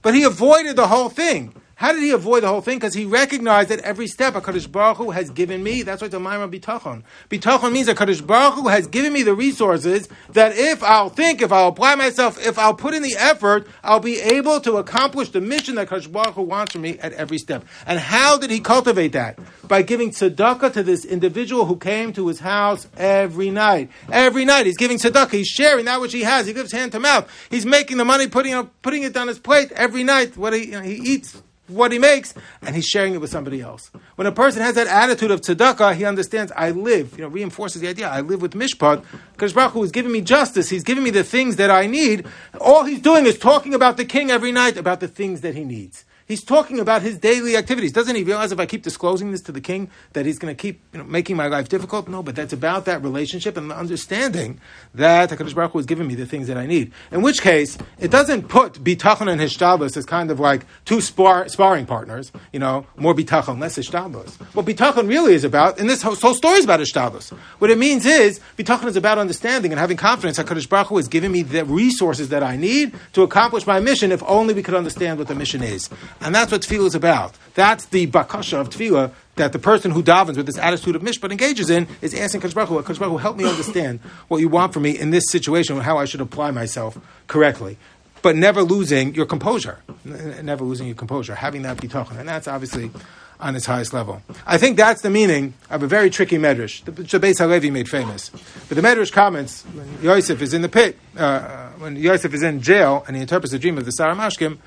But 0.01 0.15
he 0.15 0.23
avoided 0.23 0.75
the 0.75 0.87
whole 0.87 1.07
thing. 1.07 1.53
How 1.77 1.91
did 1.91 2.03
he 2.03 2.11
avoid 2.11 2.43
the 2.43 2.47
whole 2.47 2.61
thing? 2.61 2.77
Because 2.77 2.93
he 2.93 3.03
recognized 3.03 3.67
that 3.67 3.81
every 3.81 4.07
step 4.07 4.33
HaKadosh 4.33 4.71
Baruch 4.71 4.95
Hu 4.95 5.11
has 5.11 5.29
given 5.29 5.61
me, 5.61 5.81
that's 5.81 6.01
why 6.01 6.07
the 6.07 6.19
Maimah 6.19 6.49
Bitachon. 6.49 7.03
Bitachon 7.29 7.73
means 7.73 7.89
HaKadosh 7.89 8.25
Baruch 8.25 8.53
Hu 8.53 8.69
has 8.69 8.87
given 8.87 9.11
me 9.11 9.23
the 9.23 9.35
resources 9.35 10.07
that 10.29 10.55
if 10.55 10.81
I'll 10.81 11.09
think, 11.09 11.41
if 11.41 11.51
I'll 11.51 11.67
apply 11.67 11.95
myself, 11.95 12.39
if 12.39 12.57
I'll 12.57 12.75
put 12.75 12.93
in 12.93 13.03
the 13.03 13.15
effort, 13.17 13.67
I'll 13.83 13.99
be 13.99 14.21
able 14.21 14.61
to 14.61 14.77
accomplish 14.77 15.31
the 15.31 15.41
mission 15.41 15.75
that 15.75 15.89
HaKadosh 15.89 16.09
Baruch 16.13 16.35
Hu 16.35 16.43
wants 16.43 16.71
from 16.71 16.83
me 16.83 16.97
at 16.99 17.11
every 17.11 17.37
step. 17.37 17.65
And 17.85 17.99
how 17.99 18.37
did 18.37 18.51
he 18.51 18.61
cultivate 18.61 19.11
that? 19.11 19.37
By 19.67 19.81
giving 19.81 20.11
tzedakah 20.11 20.71
to 20.73 20.83
this 20.83 21.03
individual 21.03 21.65
who 21.65 21.75
came 21.75 22.13
to 22.13 22.27
his 22.29 22.39
house 22.39 22.87
every 22.95 23.49
night. 23.49 23.89
Every 24.09 24.45
night 24.45 24.65
he's 24.65 24.77
giving 24.77 24.97
tzedakah. 24.97 25.31
He's 25.31 25.47
sharing 25.47 25.85
that 25.85 25.99
which 25.99 26.13
he 26.13 26.21
has. 26.21 26.47
He 26.47 26.53
gives 26.53 26.71
hand 26.71 26.93
to 26.93 27.01
mouth. 27.01 27.29
He's 27.49 27.65
making 27.65 27.97
the 27.97 28.05
money, 28.05 28.27
putting, 28.27 28.65
putting 28.81 29.03
it 29.03 29.17
on 29.17 29.27
his 29.27 29.39
plate 29.39 29.73
every 29.73 30.05
night. 30.05 30.37
What 30.37 30.53
he, 30.53 30.67
you 30.67 30.71
know, 30.71 30.81
he 30.81 30.95
eats 30.95 31.41
what 31.67 31.91
he 31.91 31.99
makes, 31.99 32.33
and 32.61 32.75
he's 32.75 32.85
sharing 32.85 33.13
it 33.13 33.21
with 33.21 33.31
somebody 33.31 33.61
else. 33.61 33.89
When 34.15 34.27
a 34.27 34.31
person 34.31 34.61
has 34.61 34.75
that 34.75 34.87
attitude 34.87 35.31
of 35.31 35.41
tzedakah, 35.41 35.95
he 35.95 36.05
understands, 36.05 36.51
I 36.55 36.71
live, 36.71 37.17
you 37.17 37.23
know, 37.23 37.27
reinforces 37.27 37.81
the 37.81 37.87
idea, 37.87 38.07
I 38.07 38.21
live 38.21 38.41
with 38.41 38.53
mishpat, 38.53 39.03
because 39.33 39.53
Baruch 39.53 39.75
is 39.83 39.91
giving 39.91 40.11
me 40.11 40.21
justice, 40.21 40.69
he's 40.69 40.83
giving 40.83 41.03
me 41.03 41.09
the 41.09 41.23
things 41.23 41.55
that 41.55 41.71
I 41.71 41.87
need. 41.87 42.27
All 42.61 42.83
he's 42.83 43.01
doing 43.01 43.25
is 43.25 43.37
talking 43.37 43.73
about 43.73 43.97
the 43.97 44.05
king 44.05 44.29
every 44.29 44.51
night, 44.51 44.77
about 44.77 44.99
the 44.99 45.07
things 45.07 45.41
that 45.41 45.55
he 45.55 45.63
needs. 45.63 46.05
He's 46.27 46.43
talking 46.43 46.79
about 46.79 47.03
his 47.03 47.19
daily 47.19 47.55
activities. 47.55 47.91
Doesn't 47.91 48.15
he 48.15 48.23
realize 48.23 48.51
if 48.51 48.59
I 48.59 48.65
keep 48.65 48.81
disclosing 48.81 49.29
this 49.29 49.41
to 49.41 49.51
the 49.51 49.61
king 49.61 49.91
that 50.13 50.25
he's 50.25 50.39
going 50.39 50.55
to 50.55 50.59
keep 50.59 50.81
you 50.91 50.97
know, 50.97 51.05
making 51.05 51.35
my 51.35 51.45
life 51.45 51.69
difficult? 51.69 52.07
No, 52.07 52.23
but 52.23 52.35
that's 52.35 52.51
about 52.51 52.85
that 52.85 53.03
relationship 53.03 53.57
and 53.57 53.69
the 53.69 53.77
understanding 53.77 54.59
that 54.95 55.29
HaKadosh 55.29 55.53
Baruch 55.53 55.73
Hu 55.73 55.77
has 55.77 55.85
given 55.85 56.07
me 56.07 56.15
the 56.15 56.25
things 56.25 56.47
that 56.47 56.57
I 56.57 56.65
need. 56.65 56.91
In 57.11 57.21
which 57.21 57.43
case, 57.43 57.77
it 57.99 58.09
doesn't 58.09 58.47
put 58.47 58.83
bitachon 58.83 59.31
and 59.31 59.39
hishtadlus 59.39 59.95
as 59.97 60.05
kind 60.07 60.31
of 60.31 60.39
like 60.39 60.65
two 60.83 60.99
spar, 60.99 61.47
sparring 61.47 61.85
partners, 61.85 62.31
you 62.51 62.59
know, 62.59 62.87
more 62.97 63.13
bitachon, 63.13 63.61
less 63.61 63.77
hishtadlus. 63.77 64.33
What 64.55 64.65
bitachon 64.65 65.07
really 65.07 65.35
is 65.35 65.43
about, 65.43 65.79
and 65.79 65.87
this 65.87 66.01
whole, 66.01 66.15
whole 66.15 66.33
story 66.33 66.57
is 66.57 66.65
about 66.65 66.79
hishtadlus. 66.79 67.29
What 67.59 67.69
it 67.69 67.77
means 67.77 68.03
is, 68.07 68.39
bitachon 68.57 68.85
is 68.85 68.95
about 68.95 69.19
understanding 69.19 69.71
and 69.71 69.79
having 69.79 69.97
confidence 69.97 70.39
HaKadosh 70.39 70.69
Baruch 70.69 70.87
Hu 70.87 70.97
has 70.97 71.07
given 71.07 71.31
me 71.31 71.43
the 71.43 71.65
resources 71.65 72.29
that 72.29 72.41
I 72.41 72.55
need 72.55 72.95
to 73.13 73.21
accomplish 73.21 73.67
my 73.67 73.79
mission 73.79 74.11
if 74.11 74.23
only 74.23 74.55
we 74.55 74.63
could 74.63 74.73
understand 74.73 75.19
what 75.19 75.27
the 75.27 75.35
mission 75.35 75.61
is. 75.61 75.87
And 76.21 76.33
that's 76.33 76.51
what 76.51 76.61
tefillah 76.61 76.87
is 76.87 76.95
about. 76.95 77.35
That's 77.53 77.85
the 77.85 78.07
bakasha 78.07 78.59
of 78.59 78.69
tefillah 78.69 79.11
that 79.35 79.51
the 79.51 79.59
person 79.59 79.91
who 79.91 80.01
davens 80.01 80.37
with 80.37 80.45
this 80.45 80.57
attitude 80.57 80.95
of 80.95 81.01
mishpat 81.01 81.31
engages 81.31 81.69
in 81.69 81.87
is 82.01 82.13
asking 82.13 82.41
Kadosh 82.41 82.53
Baruch 82.53 82.85
Hu, 82.87 83.17
help 83.17 83.37
me 83.37 83.47
understand 83.47 83.99
what 84.27 84.37
you 84.39 84.49
want 84.49 84.73
from 84.73 84.83
me 84.83 84.97
in 84.97 85.09
this 85.09 85.23
situation 85.29 85.75
and 85.75 85.83
how 85.83 85.97
I 85.97 86.05
should 86.05 86.21
apply 86.21 86.51
myself 86.51 86.97
correctly. 87.27 87.77
But 88.21 88.35
never 88.35 88.63
losing 88.63 89.13
your 89.13 89.25
composure. 89.25 89.79
Never 90.03 90.63
losing 90.63 90.87
your 90.87 90.95
composure. 90.95 91.35
Having 91.35 91.63
that 91.63 91.77
bitachon. 91.77 92.17
And 92.17 92.27
that's 92.27 92.47
obviously 92.47 92.91
on 93.39 93.55
its 93.55 93.65
highest 93.65 93.93
level. 93.93 94.21
I 94.47 94.57
think 94.57 94.77
that's 94.77 95.01
the 95.01 95.09
meaning 95.09 95.53
of 95.69 95.83
a 95.83 95.87
very 95.87 96.09
tricky 96.09 96.37
medrash. 96.37 96.83
The 96.85 97.19
Beis 97.19 97.37
Halevi 97.37 97.69
made 97.69 97.89
famous. 97.89 98.29
But 98.29 98.75
the 98.75 98.81
medrash 98.81 99.11
comments 99.11 99.63
when 99.63 100.01
Yosef 100.01 100.41
is 100.41 100.53
in 100.53 100.61
the 100.61 100.69
pit, 100.69 100.97
uh, 101.17 101.69
when 101.77 101.97
Yosef 101.97 102.33
is 102.33 102.41
in 102.41 102.61
jail 102.61 103.03
and 103.05 103.15
he 103.15 103.21
interprets 103.21 103.51
the 103.51 103.59
dream 103.59 103.77
of 103.77 103.85
the 103.85 103.91
Saramashkim, 103.91 104.57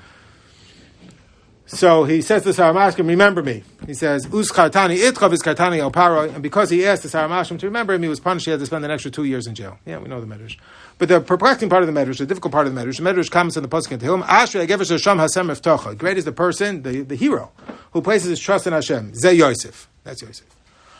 So 1.71 2.03
he 2.03 2.23
says 2.23 2.41
to 2.43 2.49
Saramashkim, 2.49 3.07
remember 3.07 3.43
me. 3.43 3.63
He 3.85 3.93
says, 3.93 4.25
Us 4.25 4.51
kartani 4.51 4.97
itchav 4.97 5.31
is 5.33 5.43
kartani 5.43 5.77
el 5.77 5.91
paro. 5.91 6.33
And 6.33 6.41
because 6.41 6.71
he 6.71 6.83
asked 6.83 7.03
the 7.03 7.09
Saramashkim 7.09 7.59
to 7.59 7.67
remember 7.67 7.93
him, 7.93 8.01
he 8.01 8.09
was 8.09 8.19
punished. 8.19 8.45
He 8.45 8.51
had 8.51 8.59
to 8.59 8.65
spend 8.65 8.83
an 8.85 8.89
extra 8.89 9.11
two 9.11 9.23
years 9.23 9.45
in 9.45 9.53
jail. 9.53 9.77
Yeah, 9.85 9.99
we 9.99 10.09
know 10.09 10.19
the 10.19 10.25
Medrash. 10.25 10.57
But 10.97 11.09
the 11.09 11.21
perplexing 11.21 11.69
part 11.69 11.83
of 11.83 11.93
the 11.93 11.93
Medrash, 11.93 12.17
the 12.17 12.25
difficult 12.25 12.53
part 12.53 12.65
of 12.65 12.73
the 12.73 12.81
Medrash, 12.81 12.97
the 12.97 13.03
Medrash 13.03 13.29
comments 13.29 13.55
on 13.55 13.61
the 13.61 13.69
Pasuk 13.69 13.91
in 13.91 13.99
Tehillim, 13.99 14.23
Ashrei 14.23 14.67
Gevish 14.67 14.89
Hashem 14.89 15.19
Hasem 15.19 15.55
Eftocha. 15.55 15.95
Great 15.95 16.17
is 16.17 16.25
the 16.25 16.31
person, 16.31 16.81
the, 16.81 17.01
the 17.01 17.15
hero, 17.15 17.51
who 17.91 18.01
places 18.01 18.29
his 18.29 18.39
trust 18.39 18.65
in 18.65 18.73
Hashem. 18.73 19.13
Ze 19.13 19.33
Yosef. 19.33 19.87
That's 20.03 20.23
Yosef. 20.23 20.47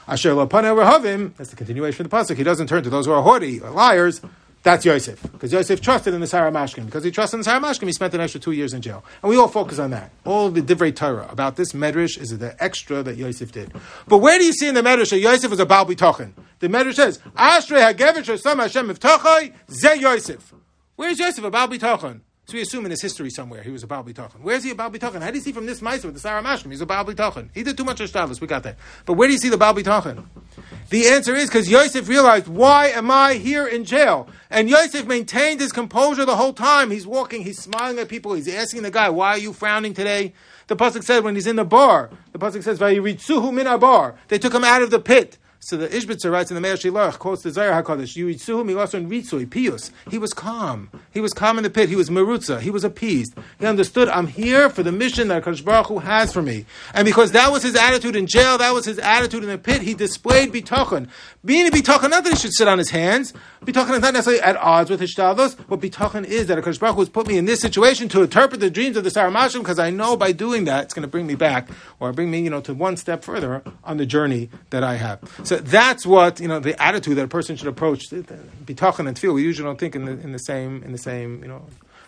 Asher 0.07 0.33
Lapane 0.33 0.75
Rehavim, 0.75 1.35
that's 1.35 1.49
the 1.49 1.55
continuation 1.55 2.05
of 2.05 2.11
the 2.11 2.15
Pasuk. 2.15 2.38
He 2.38 2.43
doesn't 2.43 2.67
turn 2.67 2.83
to 2.83 2.91
those 2.91 3.07
who 3.07 3.11
are 3.11 3.23
haughty 3.23 3.59
or 3.59 3.71
liars. 3.71 4.21
That's 4.61 4.83
Yosef. 4.83 5.21
Because 5.21 5.53
Yosef 5.53 5.79
trusted 5.79 6.13
in 6.13 6.19
the 6.19 6.25
Saramashkim. 6.25 6.85
Because 6.85 7.03
he 7.03 7.11
trusted 7.11 7.39
in 7.39 7.43
the 7.43 7.49
Saramashkim, 7.49 7.85
he 7.85 7.93
spent 7.93 8.13
an 8.13 8.21
extra 8.21 8.41
two 8.41 8.51
years 8.51 8.73
in 8.73 8.81
jail. 8.81 9.05
And 9.23 9.29
we 9.29 9.37
all 9.37 9.47
focus 9.47 9.79
on 9.79 9.91
that. 9.91 10.11
All 10.25 10.49
the 10.49 10.61
Divrei 10.61 10.93
Torah 10.93 11.27
about 11.29 11.55
this 11.55 11.71
Medrash 11.71 12.19
is 12.19 12.37
the 12.37 12.61
extra 12.61 13.01
that 13.03 13.15
Yosef 13.15 13.51
did. 13.51 13.71
But 14.07 14.17
where 14.17 14.37
do 14.37 14.43
you 14.43 14.53
see 14.53 14.67
in 14.67 14.75
the 14.75 14.81
Medrash 14.81 15.11
that 15.11 15.19
Yosef 15.19 15.49
was 15.49 15.59
a 15.59 15.65
Baal 15.65 15.85
B'tochen? 15.85 16.33
The 16.59 16.67
Medrash 16.67 16.95
says, 16.95 17.19
Ashrei 17.37 17.93
HaGevich 17.93 18.27
Hashem 18.27 18.59
Hashem 18.97 19.53
Ze 19.71 20.01
Yosef. 20.01 20.53
Where's 20.97 21.19
Yosef 21.19 21.43
a 21.43 21.49
Baal 21.49 21.69
B'tochen? 21.69 22.21
So 22.49 22.55
we 22.55 22.61
assume 22.61 22.83
in 22.85 22.89
his 22.89 23.03
history 23.03 23.29
somewhere 23.29 23.61
he 23.61 23.69
was 23.69 23.83
a 23.83 23.87
Baal 23.87 24.03
B'tochen. 24.03 24.41
Where's 24.41 24.63
he 24.63 24.71
a 24.71 24.75
Baal 24.75 24.89
B'tochen? 24.89 25.21
How 25.21 25.29
do 25.29 25.37
you 25.37 25.43
see 25.43 25.51
from 25.51 25.67
this 25.67 25.81
Meiser 25.81 26.05
with 26.05 26.19
the 26.19 26.27
Saramashkim? 26.27 26.71
He's 26.71 26.81
a 26.81 26.85
Baal 26.87 27.05
B'tochen. 27.05 27.49
He 27.53 27.61
did 27.61 27.77
too 27.77 27.83
much 27.83 27.99
Ashtavis, 27.99 28.41
we 28.41 28.47
got 28.47 28.63
that. 28.63 28.77
But 29.05 29.13
where 29.13 29.27
do 29.27 29.33
you 29.33 29.39
see 29.39 29.49
the 29.49 29.57
Baal 29.57 29.75
B'tochen? 29.75 30.25
The 30.89 31.09
answer 31.09 31.35
is 31.35 31.47
because 31.47 31.69
Yosef 31.69 32.07
realized, 32.07 32.47
why 32.47 32.87
am 32.87 33.11
I 33.11 33.35
here 33.35 33.67
in 33.67 33.85
jail? 33.85 34.27
And 34.49 34.67
Yosef 34.67 35.05
maintained 35.05 35.61
his 35.61 35.71
composure 35.71 36.25
the 36.25 36.37
whole 36.37 36.53
time. 36.53 36.89
He's 36.89 37.05
walking, 37.05 37.43
he's 37.43 37.59
smiling 37.59 37.99
at 37.99 38.09
people, 38.09 38.33
he's 38.33 38.47
asking 38.47 38.81
the 38.81 38.89
guy, 38.89 39.09
why 39.09 39.33
are 39.33 39.37
you 39.37 39.53
frowning 39.53 39.93
today? 39.93 40.33
The 40.65 40.75
Pasuk 40.75 41.03
said 41.03 41.23
when 41.23 41.35
he's 41.35 41.45
in 41.45 41.55
the 41.55 41.65
bar, 41.65 42.09
the 42.31 42.39
Pasuk 42.39 42.63
says, 42.63 42.79
min 42.79 43.79
bar. 43.79 44.15
They 44.27 44.39
took 44.39 44.55
him 44.55 44.63
out 44.63 44.81
of 44.81 44.89
the 44.89 44.99
pit. 44.99 45.37
So 45.61 45.75
the 45.75 45.89
Ishbitzer 45.89 46.31
writes 46.31 46.49
in 46.51 46.55
the 46.55 46.61
Mei 46.61 46.69
HaShiloach, 46.69 47.19
quotes 47.19 47.43
the 47.43 47.51
Zohar 47.51 47.83
HaKadosh, 47.83 48.15
Yuritzuhu 48.15 48.65
milason 48.65 49.09
ritzui, 49.09 49.49
pius. 49.49 49.91
He 50.09 50.17
was 50.17 50.31
calm. 50.31 50.89
He 51.11 51.19
was 51.19 51.33
calm 51.33 51.57
in 51.57 51.65
the 51.65 51.69
pit. 51.69 51.89
He 51.89 51.97
was 51.97 52.09
merutza. 52.09 52.61
He 52.61 52.69
was 52.69 52.85
appeased. 52.85 53.33
He 53.59 53.65
understood, 53.65 54.07
I'm 54.07 54.27
here 54.27 54.69
for 54.69 54.83
the 54.83 54.93
mission 54.93 55.27
that 55.27 55.43
HaKadosh 55.43 55.65
Baruch 55.65 55.87
Hu 55.87 55.99
has 55.99 56.31
for 56.31 56.41
me. 56.41 56.65
And 56.93 57.05
because 57.05 57.33
that 57.33 57.51
was 57.51 57.61
his 57.61 57.75
attitude 57.75 58.15
in 58.15 58.25
jail, 58.25 58.57
that 58.57 58.73
was 58.73 58.85
his 58.85 58.99
attitude 58.99 59.43
in 59.43 59.49
the 59.49 59.57
pit, 59.57 59.81
he 59.81 59.93
displayed 59.93 60.53
bitachon. 60.53 61.09
Being 61.43 61.67
a 61.67 61.71
bitachon, 61.71 62.09
not 62.09 62.23
that 62.23 62.29
he 62.31 62.39
should 62.39 62.53
sit 62.53 62.69
on 62.69 62.77
his 62.77 62.91
hands. 62.91 63.33
Bitachon 63.65 63.95
is 63.95 64.01
not 64.01 64.13
necessarily 64.13 64.41
at 64.41 64.55
odds 64.55 64.89
with 64.89 65.01
his 65.01 65.13
Hishtadlus. 65.13 65.59
What 65.67 65.81
bitachon 65.81 66.23
is 66.23 66.47
that 66.47 66.57
HaKadosh 66.57 66.79
Baruch 66.79 66.95
Hu 66.95 67.01
has 67.01 67.09
put 67.09 67.27
me 67.27 67.37
in 67.37 67.43
this 67.43 67.59
situation 67.59 68.07
to 68.09 68.21
interpret 68.21 68.61
the 68.61 68.69
dreams 68.69 68.95
of 68.95 69.03
the 69.03 69.09
Saramashkim 69.09 69.59
because 69.59 69.77
I 69.77 69.89
know 69.89 70.15
by 70.15 70.31
doing 70.31 70.63
that 70.65 70.85
it's 70.85 70.93
going 70.93 71.03
to 71.03 71.09
bring 71.09 71.27
me 71.27 71.35
back 71.35 71.67
or 71.99 72.13
bring 72.13 72.31
me, 72.31 72.39
you 72.39 72.49
know, 72.49 72.61
to 72.61 72.73
one 72.73 72.95
step 72.95 73.25
further 73.25 73.61
on 73.83 73.97
the 73.97 74.05
journey 74.05 74.49
that 74.69 74.85
I 74.85 74.95
have. 74.95 75.19
So 75.49 75.55
that's 75.55 76.05
what 76.05 76.39
you 76.39 76.47
know 76.47 76.59
the 76.59 76.79
attitude 76.79 77.17
that 77.17 77.23
a 77.23 77.27
person 77.27 77.55
should 77.55 77.67
approach 77.67 78.11
bitachon 78.11 79.07
and 79.07 79.17
tefillah. 79.19 79.33
We 79.33 79.41
usually 79.41 79.65
don't 79.65 79.79
think 79.79 79.95
in 79.95 80.05
the 80.05 80.11
in 80.11 80.31
the 80.31 80.37
same 80.37 80.83
in 80.83 80.91
the 80.91 80.99
same 80.99 81.41
you 81.41 81.47
know. 81.49 81.65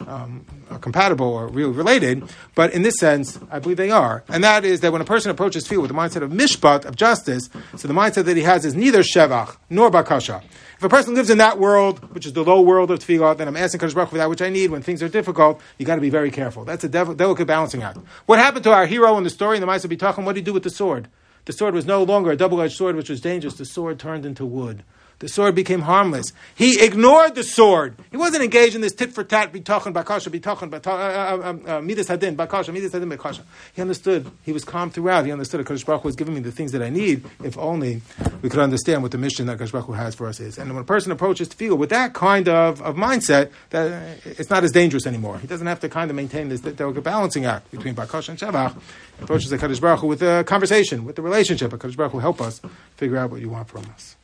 Um, 0.07 0.45
are 0.71 0.79
compatible 0.79 1.27
or 1.27 1.48
real 1.48 1.69
related, 1.69 2.24
but 2.55 2.74
in 2.74 2.81
this 2.81 2.98
sense, 2.98 3.38
I 3.51 3.60
believe 3.60 3.77
they 3.77 3.91
are. 3.91 4.24
And 4.29 4.43
that 4.43 4.65
is 4.65 4.79
that 4.79 4.91
when 4.91 5.00
a 5.00 5.05
person 5.05 5.29
approaches 5.29 5.67
tefillah 5.67 5.83
with 5.83 5.91
the 5.91 5.95
mindset 5.95 6.24
of 6.24 6.31
mishpat, 6.31 6.86
of 6.86 6.95
justice, 6.95 7.51
so 7.77 7.88
the 7.88 7.93
mindset 7.93 8.25
that 8.25 8.36
he 8.36 8.41
has 8.41 8.65
is 8.65 8.74
neither 8.74 9.03
shevach 9.03 9.57
nor 9.69 9.91
bakasha. 9.91 10.41
If 10.77 10.83
a 10.83 10.89
person 10.89 11.13
lives 11.13 11.29
in 11.29 11.38
that 11.38 11.60
world, 11.60 12.15
which 12.15 12.25
is 12.25 12.33
the 12.33 12.43
low 12.43 12.62
world 12.62 12.89
of 12.89 12.98
tefillah, 12.98 13.38
then 13.38 13.48
I'm 13.48 13.55
asking 13.55 13.79
Kadosh 13.79 13.93
Baruch 13.93 14.10
for 14.10 14.17
that 14.17 14.27
which 14.27 14.41
I 14.41 14.50
need 14.50 14.71
when 14.71 14.81
things 14.81 15.03
are 15.03 15.10
difficult. 15.10 15.62
You 15.77 15.86
got 15.86 15.95
to 15.95 16.01
be 16.01 16.10
very 16.10 16.31
careful. 16.31 16.65
That's 16.65 16.83
a 16.83 16.89
delicate 16.89 17.45
balancing 17.45 17.83
act. 17.83 18.00
What 18.25 18.39
happened 18.39 18.63
to 18.63 18.74
our 18.74 18.88
hero 18.88 19.15
in 19.19 19.24
the 19.24 19.29
story 19.29 19.57
in 19.57 19.62
the 19.62 19.67
Ma'aseh 19.67 19.86
Bitachon? 19.95 20.25
What 20.25 20.33
did 20.33 20.41
he 20.41 20.45
do 20.45 20.53
with 20.53 20.63
the 20.63 20.71
sword? 20.71 21.10
The 21.45 21.53
sword 21.53 21.74
was 21.74 21.86
no 21.86 22.03
longer 22.03 22.31
a 22.31 22.38
double-edged 22.38 22.75
sword, 22.75 22.95
which 22.95 23.10
was 23.10 23.21
dangerous. 23.21 23.55
The 23.55 23.65
sword 23.65 24.00
turned 24.00 24.25
into 24.25 24.45
wood. 24.45 24.83
The 25.21 25.29
sword 25.29 25.53
became 25.53 25.81
harmless. 25.81 26.34
He 26.56 26.84
ignored 26.84 27.36
the 27.36 27.43
sword. 27.43 27.95
He 28.10 28.17
wasn't 28.17 28.43
engaged 28.43 28.73
in 28.73 28.82
this 28.82 28.91
tit 28.91 29.13
for 29.13 29.23
tat, 29.23 29.54
bitachon, 29.54 29.93
bakasha, 29.93 30.30
bitachon, 30.32 30.73
uh, 30.73 30.89
uh, 30.89 31.47
um, 31.47 31.63
uh, 31.67 31.80
midas 31.80 32.08
hadin, 32.08 32.36
bakasha, 32.36 32.73
midas 32.73 32.91
hadin, 32.91 33.15
bakasha. 33.15 33.41
He 33.75 33.84
understood. 33.84 34.25
He 34.41 34.51
was 34.51 34.65
calm 34.65 34.89
throughout. 34.89 35.25
He 35.25 35.32
understood 35.32 35.60
that 35.60 35.71
Kadosh 35.71 35.86
Baruch 35.86 36.01
Hu 36.01 36.08
was 36.08 36.15
giving 36.15 36.34
me 36.34 36.39
the 36.39 36.51
things 36.51 36.71
that 36.71 36.82
I 36.82 36.89
need. 36.89 37.23
If 37.43 37.56
only 37.60 38.01
we 38.41 38.49
could 38.49 38.62
understand 38.62 39.04
what 39.04 39.12
the 39.12 39.19
mission 39.19 39.45
that 39.45 39.60
Kadosh 39.60 39.71
Baruch 39.71 39.86
Hu 39.86 39.93
has 39.93 40.15
for 40.15 40.25
us 40.25 40.39
is. 40.39 40.58
And 40.58 40.73
when 40.73 40.82
a 40.82 40.86
person 40.86 41.12
approaches 41.12 41.49
feel 41.49 41.75
with 41.75 41.91
that 41.91 42.15
kind 42.15 42.49
of, 42.49 42.82
of 42.82 42.95
mindset, 42.95 43.51
that 43.69 44.25
it's 44.25 44.49
not 44.49 44.63
as 44.63 44.71
dangerous 44.71 45.06
anymore. 45.06 45.38
He 45.38 45.45
doesn't 45.45 45.67
have 45.67 45.82
to 45.82 45.89
kind 45.89 46.10
of 46.10 46.15
maintain 46.15 46.49
this 46.49 46.62
delicate 46.62 47.04
balancing 47.04 47.45
act 47.45 47.69
between 47.69 47.93
bakasha 47.93 48.30
and 48.30 48.39
shabach. 48.39 48.73
He 49.19 49.23
approaches 49.25 49.51
the 49.51 49.60
Kadosh 49.60 49.80
Baruch 49.80 49.99
Hu 49.99 50.08
with 50.08 50.23
a 50.23 50.43
conversation, 50.45 51.06
with 51.06 51.15
the 51.15 51.21
relationship. 51.32 51.74
A 51.74 51.78
Kadosh 51.78 51.98
Baruch 51.98 52.12
Hu 52.12 52.20
help 52.20 52.41
us 52.41 52.62
figure 52.96 53.17
out 53.17 53.32
what 53.32 53.41
you 53.41 53.50
want 53.50 53.67
from 53.67 53.86
us. 53.96 54.17